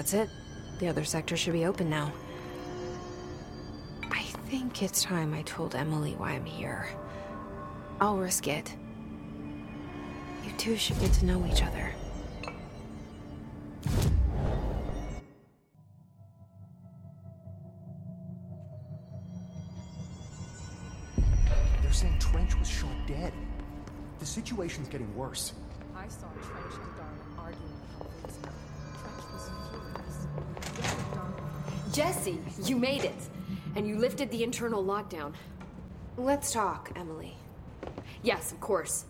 That's 0.00 0.14
it. 0.14 0.30
The 0.78 0.88
other 0.88 1.04
sector 1.04 1.36
should 1.36 1.52
be 1.52 1.66
open 1.66 1.90
now. 1.90 2.10
I 4.10 4.22
think 4.48 4.82
it's 4.82 5.02
time 5.02 5.34
I 5.34 5.42
told 5.42 5.74
Emily 5.74 6.12
why 6.12 6.30
I'm 6.30 6.46
here. 6.46 6.88
I'll 8.00 8.16
risk 8.16 8.48
it. 8.48 8.74
You 10.42 10.52
two 10.56 10.78
should 10.78 10.98
get 11.00 11.12
to 11.12 11.26
know 11.26 11.44
each 11.52 11.62
other. 11.62 11.92
They're 21.82 21.92
saying 21.92 22.18
Trench 22.20 22.58
was 22.58 22.70
shot 22.70 22.88
dead. 23.06 23.34
The 24.18 24.24
situation's 24.24 24.88
getting 24.88 25.14
worse. 25.14 25.52
I 25.94 26.08
saw 26.08 26.26
Trench 26.40 26.72
and 26.72 26.96
Darling 26.96 27.09
Jesse, 32.00 32.38
you 32.64 32.76
made 32.76 33.04
it. 33.04 33.28
And 33.76 33.86
you 33.86 33.98
lifted 33.98 34.30
the 34.30 34.42
internal 34.42 34.82
lockdown. 34.82 35.34
Let's 36.16 36.50
talk, 36.50 36.90
Emily. 36.96 37.36
Yes, 38.22 38.52
of 38.52 38.58
course. 38.58 39.04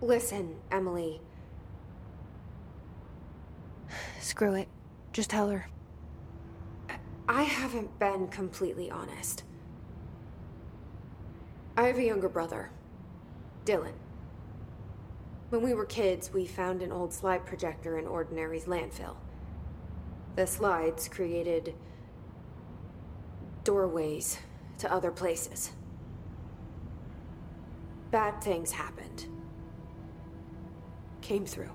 Listen, 0.00 0.56
Emily. 0.72 1.20
Screw 4.20 4.54
it. 4.54 4.66
Just 5.12 5.30
tell 5.30 5.48
her. 5.48 5.68
I 7.28 7.44
haven't 7.44 8.00
been 8.00 8.26
completely 8.26 8.90
honest. 8.90 9.44
I 11.76 11.86
have 11.86 11.98
a 11.98 12.04
younger 12.04 12.28
brother, 12.28 12.70
Dylan. 13.64 14.01
When 15.52 15.60
we 15.60 15.74
were 15.74 15.84
kids, 15.84 16.32
we 16.32 16.46
found 16.46 16.80
an 16.80 16.90
old 16.90 17.12
slide 17.12 17.44
projector 17.44 17.98
in 17.98 18.06
Ordinary's 18.06 18.64
landfill. 18.64 19.16
The 20.34 20.46
slides 20.46 21.08
created 21.08 21.74
doorways 23.62 24.38
to 24.78 24.90
other 24.90 25.10
places. 25.10 25.72
Bad 28.10 28.42
things 28.42 28.72
happened. 28.72 29.26
Came 31.20 31.44
through. 31.44 31.72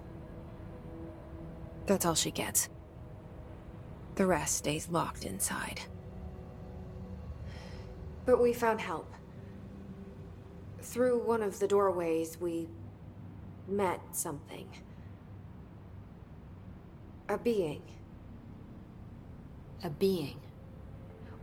That's 1.86 2.03
all 2.03 2.15
she 2.15 2.32
gets. 2.32 2.69
The 4.15 4.25
rest 4.25 4.55
stays 4.55 4.89
locked 4.89 5.23
inside. 5.23 5.82
But 8.25 8.41
we 8.41 8.53
found 8.53 8.82
help. 8.82 9.13
Through 10.82 11.19
one 11.19 11.43
of 11.43 11.59
the 11.59 11.67
doorways, 11.67 12.41
we 12.41 12.69
met 13.68 13.99
something. 14.11 14.68
A 17.30 17.38
being. 17.38 17.82
A 19.84 19.89
being. 19.89 20.39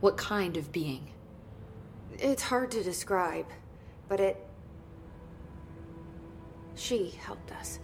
What 0.01 0.17
kind 0.17 0.57
of 0.57 0.73
being? 0.73 1.11
It's 2.19 2.43
hard 2.43 2.71
to 2.73 2.83
describe, 2.83 3.47
but 4.09 4.21
it. 4.21 4.37
She 6.75 7.15
helped 7.25 7.53
us. 7.53 7.79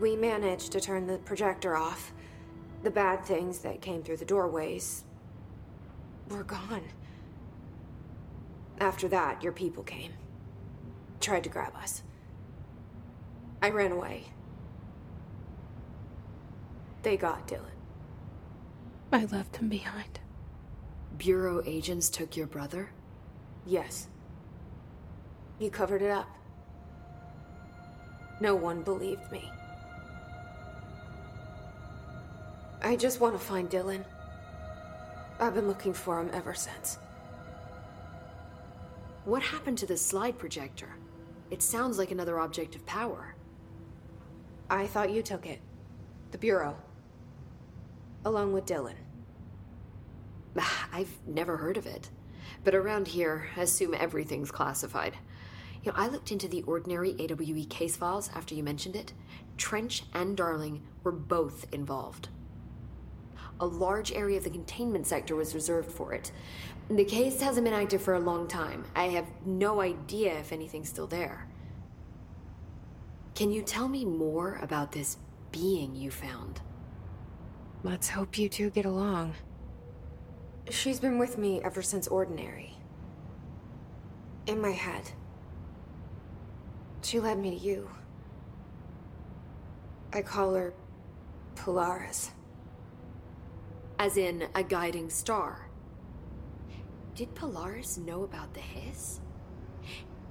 We 0.00 0.14
managed 0.14 0.72
to 0.72 0.80
turn 0.80 1.06
the 1.06 1.18
projector 1.18 1.76
off. 1.76 2.12
The 2.82 2.90
bad 2.90 3.24
things 3.24 3.60
that 3.60 3.80
came 3.80 4.02
through 4.02 4.18
the 4.18 4.24
doorways 4.24 5.04
were 6.28 6.44
gone. 6.44 6.82
After 8.78 9.08
that, 9.08 9.42
your 9.42 9.52
people 9.52 9.82
came. 9.82 10.12
Tried 11.20 11.44
to 11.44 11.50
grab 11.50 11.74
us. 11.76 12.02
I 13.66 13.70
ran 13.70 13.90
away. 13.90 14.22
They 17.02 17.16
got 17.16 17.48
Dylan. 17.48 17.80
I 19.12 19.24
left 19.24 19.56
him 19.56 19.68
behind. 19.68 20.20
Bureau 21.18 21.60
agents 21.66 22.08
took 22.08 22.36
your 22.36 22.46
brother? 22.46 22.90
Yes. 23.66 24.06
You 25.58 25.68
covered 25.68 26.00
it 26.02 26.12
up. 26.12 26.28
No 28.40 28.54
one 28.54 28.82
believed 28.82 29.32
me. 29.32 29.50
I 32.82 32.94
just 32.94 33.18
want 33.18 33.36
to 33.36 33.44
find 33.44 33.68
Dylan. 33.68 34.04
I've 35.40 35.56
been 35.56 35.66
looking 35.66 35.92
for 35.92 36.20
him 36.20 36.30
ever 36.32 36.54
since. 36.54 36.98
What 39.24 39.42
happened 39.42 39.78
to 39.78 39.86
the 39.86 39.96
slide 39.96 40.38
projector? 40.38 40.94
It 41.50 41.62
sounds 41.62 41.98
like 41.98 42.12
another 42.12 42.38
object 42.38 42.76
of 42.76 42.86
power. 42.86 43.35
I 44.68 44.86
thought 44.86 45.10
you 45.10 45.22
took 45.22 45.46
it. 45.46 45.60
The 46.32 46.38
Bureau. 46.38 46.76
Along 48.24 48.52
with 48.52 48.66
Dylan. 48.66 48.96
Ah, 50.58 50.88
I've 50.92 51.18
never 51.26 51.56
heard 51.56 51.76
of 51.76 51.86
it. 51.86 52.10
But 52.64 52.74
around 52.74 53.08
here, 53.08 53.46
I 53.56 53.62
assume 53.62 53.94
everything's 53.94 54.50
classified. 54.50 55.16
You 55.84 55.92
know, 55.92 55.98
I 55.98 56.08
looked 56.08 56.32
into 56.32 56.48
the 56.48 56.62
ordinary 56.62 57.14
AWE 57.18 57.66
case 57.66 57.96
files 57.96 58.28
after 58.34 58.56
you 58.56 58.64
mentioned 58.64 58.96
it. 58.96 59.12
Trench 59.56 60.02
and 60.12 60.36
Darling 60.36 60.82
were 61.04 61.12
both 61.12 61.66
involved. 61.72 62.28
A 63.60 63.66
large 63.66 64.12
area 64.12 64.38
of 64.38 64.44
the 64.44 64.50
containment 64.50 65.06
sector 65.06 65.36
was 65.36 65.54
reserved 65.54 65.90
for 65.90 66.12
it. 66.12 66.32
The 66.90 67.04
case 67.04 67.40
hasn't 67.40 67.64
been 67.64 67.72
active 67.72 68.02
for 68.02 68.14
a 68.14 68.20
long 68.20 68.48
time. 68.48 68.84
I 68.96 69.04
have 69.04 69.26
no 69.44 69.80
idea 69.80 70.38
if 70.38 70.52
anything's 70.52 70.88
still 70.88 71.06
there. 71.06 71.46
Can 73.36 73.52
you 73.52 73.60
tell 73.60 73.86
me 73.86 74.06
more 74.06 74.58
about 74.62 74.92
this 74.92 75.18
being 75.52 75.94
you 75.94 76.10
found? 76.10 76.62
Let's 77.82 78.08
hope 78.08 78.38
you 78.38 78.48
two 78.48 78.70
get 78.70 78.86
along. 78.86 79.34
She's 80.70 80.98
been 80.98 81.18
with 81.18 81.36
me 81.36 81.60
ever 81.62 81.82
since 81.82 82.08
Ordinary. 82.08 82.78
In 84.46 84.58
my 84.58 84.70
head. 84.70 85.10
She 87.02 87.20
led 87.20 87.38
me 87.38 87.50
to 87.50 87.62
you. 87.62 87.90
I 90.14 90.22
call 90.22 90.54
her 90.54 90.72
Polaris. 91.56 92.30
As 93.98 94.16
in 94.16 94.48
a 94.54 94.62
guiding 94.62 95.10
star. 95.10 95.68
Did 97.14 97.34
Polaris 97.34 97.98
know 97.98 98.24
about 98.24 98.54
the 98.54 98.60
hiss? 98.60 99.20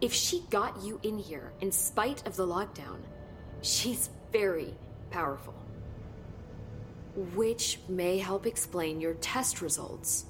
If 0.06 0.14
she 0.14 0.44
got 0.52 0.84
you 0.84 1.00
in 1.02 1.18
here 1.18 1.52
in 1.62 1.72
spite 1.72 2.28
of 2.28 2.36
the 2.36 2.46
lockdown, 2.46 3.00
she's 3.64 4.12
very 4.32 4.76
powerful. 5.10 5.56
Which 7.34 7.80
may 7.90 8.20
help 8.20 8.46
explain 8.46 9.02
your 9.02 9.16
test 9.16 9.64
results. 9.64 10.26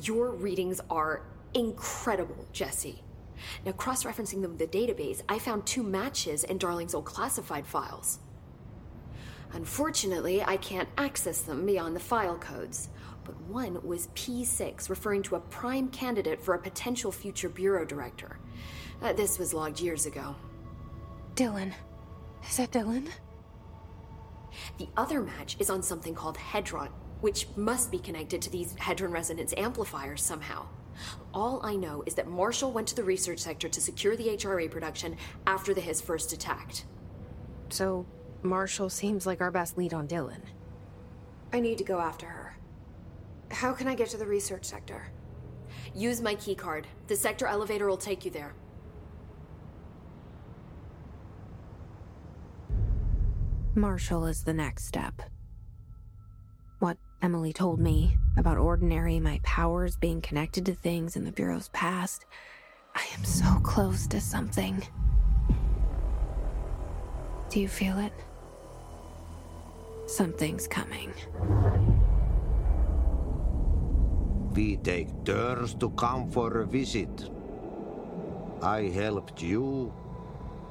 Your 0.00 0.30
readings 0.30 0.80
are 0.90 1.22
incredible, 1.54 2.46
Jesse. 2.52 3.02
Now, 3.64 3.72
cross 3.72 4.04
referencing 4.04 4.42
them 4.42 4.56
with 4.56 4.60
the 4.60 4.68
database, 4.68 5.22
I 5.28 5.40
found 5.40 5.66
two 5.66 5.82
matches 5.82 6.44
in 6.44 6.58
Darling's 6.58 6.94
old 6.94 7.06
classified 7.06 7.66
files. 7.66 8.20
Unfortunately, 9.54 10.40
I 10.40 10.56
can't 10.56 10.88
access 10.98 11.40
them 11.40 11.66
beyond 11.66 11.96
the 11.96 12.00
file 12.00 12.38
codes, 12.38 12.90
but 13.26 13.40
one 13.42 13.84
was 13.84 14.08
P6, 14.14 14.88
referring 14.88 15.22
to 15.24 15.36
a 15.36 15.40
prime 15.40 15.88
candidate 15.88 16.40
for 16.40 16.54
a 16.54 16.58
potential 16.58 17.10
future 17.12 17.48
bureau 17.48 17.84
director. 17.84 18.38
Uh, 19.02 19.12
this 19.12 19.38
was 19.38 19.52
logged 19.52 19.80
years 19.80 20.06
ago. 20.06 20.34
Dylan. 21.34 21.72
Is 22.48 22.56
that 22.56 22.70
Dylan? 22.70 23.08
The 24.78 24.88
other 24.96 25.20
match 25.20 25.56
is 25.58 25.68
on 25.68 25.82
something 25.82 26.14
called 26.14 26.38
Hedron, 26.38 26.88
which 27.20 27.48
must 27.56 27.90
be 27.90 27.98
connected 27.98 28.40
to 28.42 28.50
these 28.50 28.74
Hedron 28.74 29.12
resonance 29.12 29.52
amplifiers 29.56 30.22
somehow. 30.22 30.66
All 31.34 31.60
I 31.62 31.76
know 31.76 32.02
is 32.06 32.14
that 32.14 32.28
Marshall 32.28 32.72
went 32.72 32.88
to 32.88 32.96
the 32.96 33.04
research 33.04 33.40
sector 33.40 33.68
to 33.68 33.80
secure 33.80 34.16
the 34.16 34.28
HRA 34.28 34.70
production 34.70 35.16
after 35.46 35.74
the 35.74 35.80
his 35.80 36.00
first 36.00 36.32
attacked. 36.32 36.86
So, 37.68 38.06
Marshall 38.42 38.88
seems 38.88 39.26
like 39.26 39.40
our 39.40 39.50
best 39.50 39.76
lead 39.76 39.92
on 39.92 40.08
Dylan. 40.08 40.40
I 41.52 41.60
need 41.60 41.78
to 41.78 41.84
go 41.84 42.00
after 42.00 42.26
her. 42.26 42.56
How 43.50 43.72
can 43.72 43.88
I 43.88 43.94
get 43.94 44.08
to 44.10 44.16
the 44.16 44.26
research 44.26 44.64
sector? 44.64 45.10
Use 45.94 46.20
my 46.20 46.34
keycard. 46.34 46.84
The 47.06 47.16
sector 47.16 47.46
elevator 47.46 47.88
will 47.88 47.96
take 47.96 48.24
you 48.24 48.30
there. 48.30 48.54
Marshall 53.74 54.26
is 54.26 54.44
the 54.44 54.54
next 54.54 54.86
step. 54.86 55.22
What 56.78 56.96
Emily 57.22 57.52
told 57.52 57.78
me 57.78 58.16
about 58.36 58.58
Ordinary, 58.58 59.20
my 59.20 59.40
powers 59.42 59.96
being 59.96 60.20
connected 60.20 60.66
to 60.66 60.74
things 60.74 61.16
in 61.16 61.24
the 61.24 61.32
Bureau's 61.32 61.68
past, 61.68 62.24
I 62.94 63.04
am 63.16 63.24
so 63.24 63.46
close 63.62 64.06
to 64.08 64.20
something. 64.20 64.82
Do 67.50 67.60
you 67.60 67.68
feel 67.68 67.98
it? 67.98 68.12
Something's 70.06 70.66
coming. 70.66 71.12
We 74.56 74.78
take 74.78 75.08
turns 75.26 75.74
to 75.80 75.90
come 75.90 76.30
for 76.30 76.62
a 76.62 76.64
visit. 76.64 77.30
I 78.62 78.88
helped 78.88 79.42
you. 79.42 79.92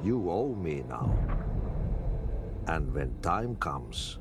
You 0.03 0.27
owe 0.27 0.55
me 0.55 0.83
now. 0.89 1.13
And 2.67 2.91
when 2.95 3.11
time 3.21 3.55
comes, 3.57 4.17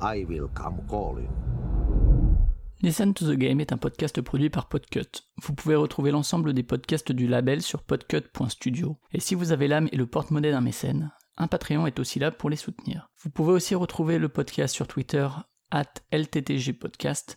I 0.00 0.24
will 0.28 0.48
come 0.54 0.82
calling. 0.88 1.28
Listen 2.80 3.12
to 3.14 3.24
the 3.24 3.36
Game 3.36 3.60
est 3.60 3.72
un 3.72 3.76
podcast 3.76 4.20
produit 4.20 4.50
par 4.50 4.68
Podcut. 4.68 5.24
Vous 5.42 5.54
pouvez 5.54 5.74
retrouver 5.74 6.12
l'ensemble 6.12 6.52
des 6.52 6.62
podcasts 6.62 7.10
du 7.10 7.26
label 7.26 7.62
sur 7.62 7.82
podcut.studio. 7.82 8.98
Et 9.12 9.18
si 9.18 9.34
vous 9.34 9.50
avez 9.50 9.66
l'âme 9.66 9.88
et 9.90 9.96
le 9.96 10.06
porte-monnaie 10.06 10.52
d'un 10.52 10.60
mécène, 10.60 11.10
un 11.38 11.48
Patreon 11.48 11.88
est 11.88 11.98
aussi 11.98 12.20
là 12.20 12.30
pour 12.30 12.50
les 12.50 12.56
soutenir. 12.56 13.10
Vous 13.20 13.30
pouvez 13.30 13.50
aussi 13.50 13.74
retrouver 13.74 14.20
le 14.20 14.28
podcast 14.28 14.72
sur 14.72 14.86
Twitter, 14.86 15.26
at 15.72 15.92
LTTGpodcast 16.12 17.36